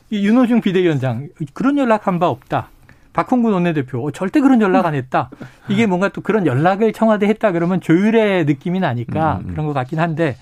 이 0.10 0.26
윤호중 0.28 0.62
비대위원장 0.62 1.28
그런 1.54 1.78
연락 1.78 2.08
한 2.08 2.20
바 2.20 2.30
없다. 2.30 2.70
박홍근 3.14 3.54
원내대표 3.54 4.06
어, 4.06 4.12
절대 4.12 4.42
그런 4.42 4.62
연락 4.62 4.86
안 4.86 4.96
했다. 4.96 5.30
이게 5.68 5.86
뭔가 5.86 6.10
또 6.10 6.22
그런 6.22 6.46
연락을 6.46 6.94
청와대 6.94 7.28
했다 7.28 7.52
그러면 7.52 7.82
조율의 7.82 8.46
느낌이 8.46 8.80
나니까 8.80 9.42
음. 9.46 9.52
그런 9.52 9.66
것 9.68 9.74
같긴 9.74 10.00
한데 10.00 10.36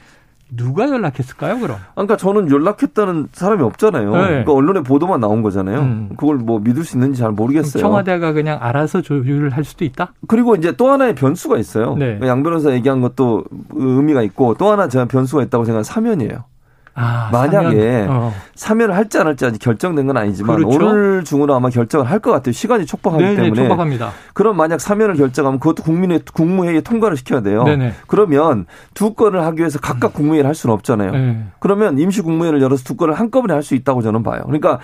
누가 0.55 0.89
연락했을까요 0.89 1.59
그럼? 1.59 1.77
그러니까 1.93 2.17
저는 2.17 2.49
연락했다는 2.49 3.27
사람이 3.31 3.61
없잖아요. 3.61 4.11
네. 4.11 4.27
그러니까 4.27 4.53
언론에 4.53 4.81
보도만 4.81 5.19
나온 5.19 5.41
거잖아요. 5.41 5.79
음. 5.79 6.09
그걸 6.17 6.37
뭐 6.37 6.59
믿을 6.59 6.83
수 6.83 6.97
있는지 6.97 7.19
잘 7.19 7.31
모르겠어요. 7.31 7.81
청와대가 7.81 8.33
그냥 8.33 8.57
알아서 8.61 9.01
조율을 9.01 9.51
할 9.51 9.63
수도 9.63 9.85
있다. 9.85 10.13
그리고 10.27 10.55
이제 10.55 10.71
또 10.75 10.89
하나의 10.89 11.13
변수가 11.15 11.57
있어요. 11.57 11.95
네. 11.95 12.19
양 12.23 12.41
변호사 12.41 12.71
얘기한 12.71 13.01
것도 13.01 13.43
의미가 13.71 14.23
있고 14.23 14.55
또 14.55 14.71
하나 14.71 14.87
제가 14.87 15.05
변수가 15.05 15.43
있다고 15.43 15.65
생각하는 15.65 15.83
사면이에요. 15.83 16.45
아, 16.95 17.29
만약에 17.31 18.03
사면. 18.03 18.09
어. 18.09 18.33
사면을 18.55 18.95
할지 18.95 19.17
안 19.17 19.27
할지 19.27 19.45
아직 19.45 19.59
결정된 19.59 20.05
건 20.07 20.17
아니지만 20.17 20.57
그렇죠. 20.57 20.75
오늘 20.77 21.23
중으로 21.23 21.53
아마 21.55 21.69
결정을 21.69 22.09
할 22.09 22.19
것 22.19 22.31
같아요. 22.31 22.51
시간이 22.51 22.85
촉박하기 22.85 23.23
네네, 23.23 23.35
때문에. 23.43 23.61
촉박합니다. 23.61 24.11
그럼 24.33 24.57
만약 24.57 24.81
사면을 24.81 25.15
결정하면 25.15 25.59
그것도 25.59 25.83
국민의 25.83 26.21
국무회의에 26.33 26.81
통과를 26.81 27.15
시켜야 27.15 27.41
돼요. 27.41 27.63
네네. 27.63 27.93
그러면 28.07 28.65
두 28.93 29.13
건을 29.13 29.41
하기 29.45 29.59
위해서 29.59 29.79
각각 29.79 30.13
국무회의를 30.13 30.47
할 30.47 30.55
수는 30.55 30.73
없잖아요. 30.73 31.11
네. 31.11 31.43
그러면 31.59 31.97
임시 31.97 32.21
국무회의를 32.21 32.61
열어서 32.61 32.83
두 32.83 32.95
건을 32.95 33.13
한꺼번에 33.13 33.53
할 33.53 33.63
수 33.63 33.75
있다고 33.75 34.01
저는 34.01 34.23
봐요. 34.23 34.41
그러니까 34.45 34.79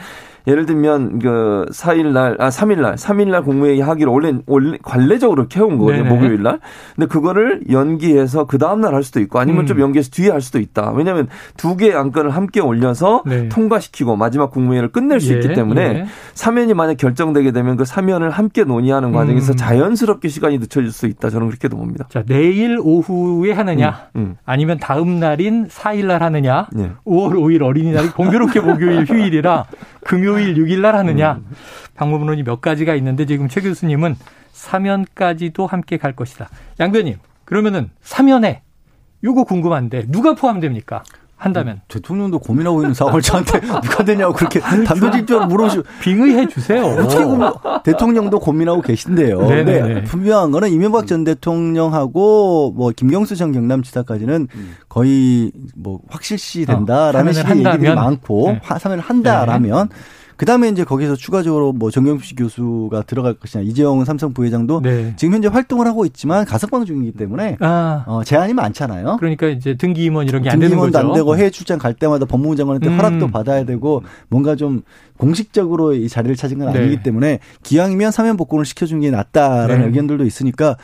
예를 0.48 0.66
들면 0.66 1.20
그 1.20 1.66
4일 1.72 2.08
날, 2.12 2.36
아 2.40 2.50
3일 2.50 2.82
날, 2.82 2.96
3일 2.96 3.30
날 3.30 3.44
국무회의 3.44 3.80
하기로 3.82 4.12
원래 4.12 4.34
원래 4.48 4.78
관례적으로 4.82 5.46
해온 5.56 5.78
거거든요. 5.78 6.04
네네. 6.04 6.16
목요일 6.16 6.42
날. 6.44 6.60
근데 6.96 7.08
그거를 7.08 7.62
연기해서 7.70 8.46
그 8.46 8.58
다음 8.58 8.82
날 8.82 8.96
할 8.96 9.04
수도 9.04 9.20
있고 9.20 9.40
아니면 9.40 9.64
음. 9.64 9.66
좀 9.68 9.80
연기해서 9.82 10.10
뒤에 10.12 10.30
할 10.32 10.40
수도 10.42 10.60
있다. 10.60 10.92
왜냐하면 10.96 11.28
두 11.58 11.76
개의 11.76 11.96
안건을 11.96 12.30
함께 12.30 12.62
올려서 12.62 13.24
네. 13.26 13.50
통과시키고 13.50 14.16
마지막 14.16 14.52
국무회의를 14.52 14.90
끝낼 14.92 15.20
수 15.20 15.34
예, 15.34 15.38
있기 15.38 15.54
때문에 15.54 15.82
예. 15.82 16.06
사면이 16.34 16.74
만약 16.74 16.96
결정되게 16.98 17.52
되면 17.52 17.76
그 17.76 17.84
사면을 17.84 18.30
함께 18.30 18.64
논의하는 18.64 19.12
과정에서 19.12 19.54
음. 19.54 19.58
자연스럽게 19.58 20.30
시간이 20.30 20.60
늦춰질 20.60 20.92
수 20.92 21.08
있다. 21.08 21.30
저는 21.30 21.48
그렇게도 21.48 21.76
봅니다. 21.76 22.06
자, 22.10 22.24
내일 22.26 22.78
오후에 22.82 23.52
하느냐, 23.52 24.08
음, 24.16 24.36
아니면 24.46 24.78
다음 24.80 25.20
날인 25.20 25.68
4일 25.68 26.06
날 26.06 26.24
하느냐, 26.24 26.68
음. 26.76 26.80
예. 26.80 26.92
5월 27.12 27.34
5일 27.34 27.62
어린이날이 27.64 28.10
공교롭게 28.12 28.62
목요일 28.62 29.04
휴일이라 29.10 29.66
금요일 30.06 30.54
6일 30.54 30.82
날 30.82 30.96
하느냐. 30.96 31.34
음. 31.34 31.56
방법론이 31.96 32.44
몇 32.44 32.62
가지가 32.62 32.94
있는데 32.96 33.26
지금 33.26 33.50
최 33.50 33.60
교수님은 33.60 34.16
사면까지도 34.52 35.66
함께 35.66 35.98
갈 35.98 36.16
것이다. 36.16 36.48
양 36.80 36.92
변님, 36.92 37.18
그러면은 37.44 37.90
사면에 38.02 38.62
요거 39.24 39.46
궁금한데 39.46 40.06
누가 40.10 40.36
포함됩니까? 40.36 41.04
한다면 41.38 41.82
대통령도 41.90 42.40
고민하고 42.40 42.82
있는 42.82 42.94
상황을 42.94 43.22
저한테 43.22 43.60
누가 43.84 44.04
되냐고 44.06 44.34
그렇게 44.34 44.60
단도직입적으로 44.62 45.48
물어보시고 45.48 45.84
빙의해 46.02 46.48
주세요. 46.48 46.84
어떻게 46.86 47.24
보면 47.26 47.54
대통령도 47.84 48.40
고민하고 48.40 48.82
계신데요. 48.82 49.42
네네네. 49.42 49.82
근데 49.82 50.04
분명한 50.06 50.52
거는 50.52 50.70
이명박 50.70 51.08
전 51.08 51.24
대통령하고 51.26 52.72
뭐 52.76 52.92
김경수 52.96 53.36
전 53.36 53.52
경남지사까지는 53.52 54.48
거의 54.88 55.52
뭐 55.76 56.00
확실시 56.10 56.66
된다라는 56.66 57.30
어, 57.30 57.34
식의 57.34 57.58
얘기들이? 57.66 57.94
많고 57.96 58.52
네. 58.54 58.60
하- 58.64 58.80
사면을 58.80 59.04
한다라면 59.04 59.90
그 60.38 60.46
다음에 60.46 60.68
이제 60.70 60.84
거기서 60.84 61.16
추가적으로 61.16 61.72
뭐 61.72 61.92
정경식 61.92 62.38
교수가 62.38 63.04
들어갈 63.04 63.36
것이냐 63.36 63.64
이재용 63.64 64.04
삼성 64.04 64.34
부회장도 64.34 64.82
네. 64.82 65.14
지금 65.16 65.34
현재 65.34 65.48
활동을 65.48 65.88
하고 65.88 66.06
있지만 66.06 66.46
가석방 66.46 66.86
중이기 66.86 67.14
때문에 67.14 67.58
아, 67.62 68.04
어, 68.08 68.24
제한이 68.24 68.54
많잖아요. 68.54 69.18
그러니까 69.20 69.48
이제 69.48 69.76
등기 69.76 70.04
임원 70.04 70.28
이런 70.28 70.42
게 70.42 70.50
안 70.50 70.60
되는 70.60 70.78
거죠. 70.78 70.98
안 70.98 71.14
되고 71.14 71.38
해외 71.38 71.50
출장 71.50 71.78
갈 71.80 71.94
때마다 71.94 72.26
법무부 72.26 72.56
장관한테 72.56 72.88
음. 72.90 72.98
허락도 72.98 73.28
받아야 73.30 73.64
되고 73.64 74.04
뭔가 74.30 74.56
좀 74.56 74.82
공식적으로 75.18 75.94
이 75.94 76.10
자리를 76.10 76.36
찾은 76.36 76.60
건 76.60 76.74
네. 76.74 76.80
아니기 76.80 77.02
때문에 77.04 77.40
기왕이면 77.64 78.12
사면 78.12 78.36
복권을 78.38 78.66
시켜준 78.66 79.00
게 79.02 79.12
낫다라는 79.12 79.80
네. 79.80 79.86
의견들도 79.88 80.26
있으니까 80.26 80.76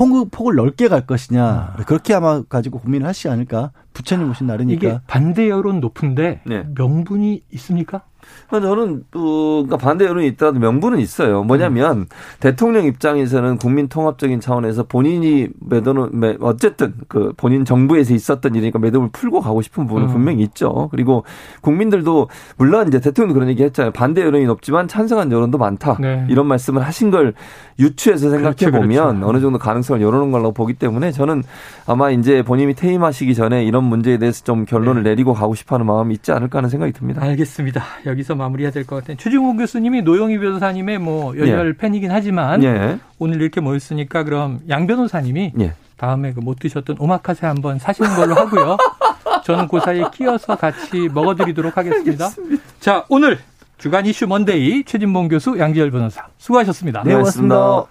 폭을, 0.00 0.24
폭을 0.30 0.54
넓게 0.54 0.88
갈 0.88 1.06
것이냐 1.06 1.44
아. 1.44 1.76
그렇게 1.86 2.14
아마 2.14 2.42
가지고 2.42 2.78
고민을 2.78 3.06
하시지 3.06 3.28
않을까 3.28 3.70
부처님 3.92 4.30
오신 4.30 4.46
날이니까 4.46 4.86
이게 4.88 4.98
반대 5.06 5.48
여론 5.50 5.80
높은데 5.80 6.40
네. 6.46 6.64
명분이 6.74 7.42
있습니까? 7.52 8.02
저는 8.50 9.04
또 9.10 9.64
그러니까 9.64 9.76
반대 9.78 10.04
여론이 10.04 10.26
있더라도 10.28 10.58
명분은 10.60 10.98
있어요. 10.98 11.42
뭐냐면 11.42 12.06
대통령 12.38 12.84
입장에서는 12.84 13.56
국민 13.56 13.88
통합적인 13.88 14.40
차원에서 14.40 14.84
본인이 14.84 15.48
매도는 15.60 16.10
매- 16.12 16.36
어쨌든 16.40 16.94
그 17.08 17.32
본인 17.36 17.64
정부에서 17.64 18.12
있었던 18.14 18.54
일이니까 18.54 18.78
매듭을 18.78 19.08
풀고 19.12 19.40
가고 19.40 19.62
싶은 19.62 19.86
부분은 19.86 20.08
음. 20.08 20.12
분명히 20.12 20.42
있죠. 20.44 20.88
그리고 20.90 21.24
국민들도 21.62 22.28
물론 22.58 22.88
이제 22.88 23.00
대통령도 23.00 23.34
그런 23.34 23.48
얘기 23.48 23.62
했잖아요. 23.64 23.92
반대 23.92 24.22
여론이 24.22 24.44
높지만 24.46 24.86
찬성한 24.86 25.32
여론도 25.32 25.56
많다. 25.58 25.96
네. 25.98 26.26
이런 26.28 26.46
말씀을 26.46 26.82
하신 26.82 27.10
걸 27.10 27.34
유추해서 27.78 28.30
생각해 28.30 28.54
그렇죠, 28.56 28.70
보면 28.72 29.08
그렇죠. 29.16 29.28
어느 29.28 29.40
정도 29.40 29.58
가능성 29.58 29.89
을 29.96 30.00
열어놓은 30.02 30.30
걸로 30.30 30.52
보기 30.52 30.74
때문에 30.74 31.12
저는 31.12 31.42
아마 31.86 32.10
이제 32.10 32.42
본인이 32.42 32.74
퇴임하시기 32.74 33.34
전에 33.34 33.64
이런 33.64 33.84
문제에 33.84 34.18
대해서 34.18 34.44
좀 34.44 34.64
결론을 34.64 35.02
네. 35.02 35.10
내리고 35.10 35.32
가고 35.34 35.54
싶어하는 35.54 35.86
마음이 35.86 36.14
있지 36.14 36.32
않을까 36.32 36.58
하는 36.58 36.68
생각이 36.70 36.92
듭니다. 36.92 37.22
알겠습니다. 37.22 37.82
여기서 38.06 38.34
마무리해야 38.34 38.70
될 38.70 38.84
것 38.84 38.96
같아요. 38.96 39.16
최중호 39.16 39.56
교수님이 39.56 40.02
노영희 40.02 40.38
변호사님의 40.38 40.98
뭐 40.98 41.36
열혈 41.36 41.74
팬이긴 41.74 42.10
하지만 42.10 42.62
예. 42.64 42.98
오늘 43.18 43.40
이렇게 43.40 43.60
모였으니까 43.60 44.22
그럼 44.24 44.60
양 44.68 44.86
변호사님이 44.86 45.52
예. 45.60 45.74
다음에 45.96 46.32
그 46.32 46.40
못 46.40 46.58
드셨던 46.58 46.96
오마카세 46.98 47.46
한번 47.46 47.78
사시는 47.78 48.16
걸로 48.16 48.34
하고요. 48.34 48.76
저는 49.44 49.68
그 49.68 49.80
사이에 49.80 50.04
끼어서 50.12 50.56
같이 50.56 51.08
먹어드리도록 51.12 51.76
하겠습니다. 51.76 52.28
자, 52.80 53.04
오늘 53.08 53.38
주간 53.78 54.04
이슈 54.06 54.26
먼데이 54.26 54.84
최진봉 54.84 55.28
교수, 55.28 55.58
양지열 55.58 55.90
변호사 55.90 56.26
수고하셨습니다. 56.38 57.02
네, 57.04 57.12
고맙습니다. 57.12 57.84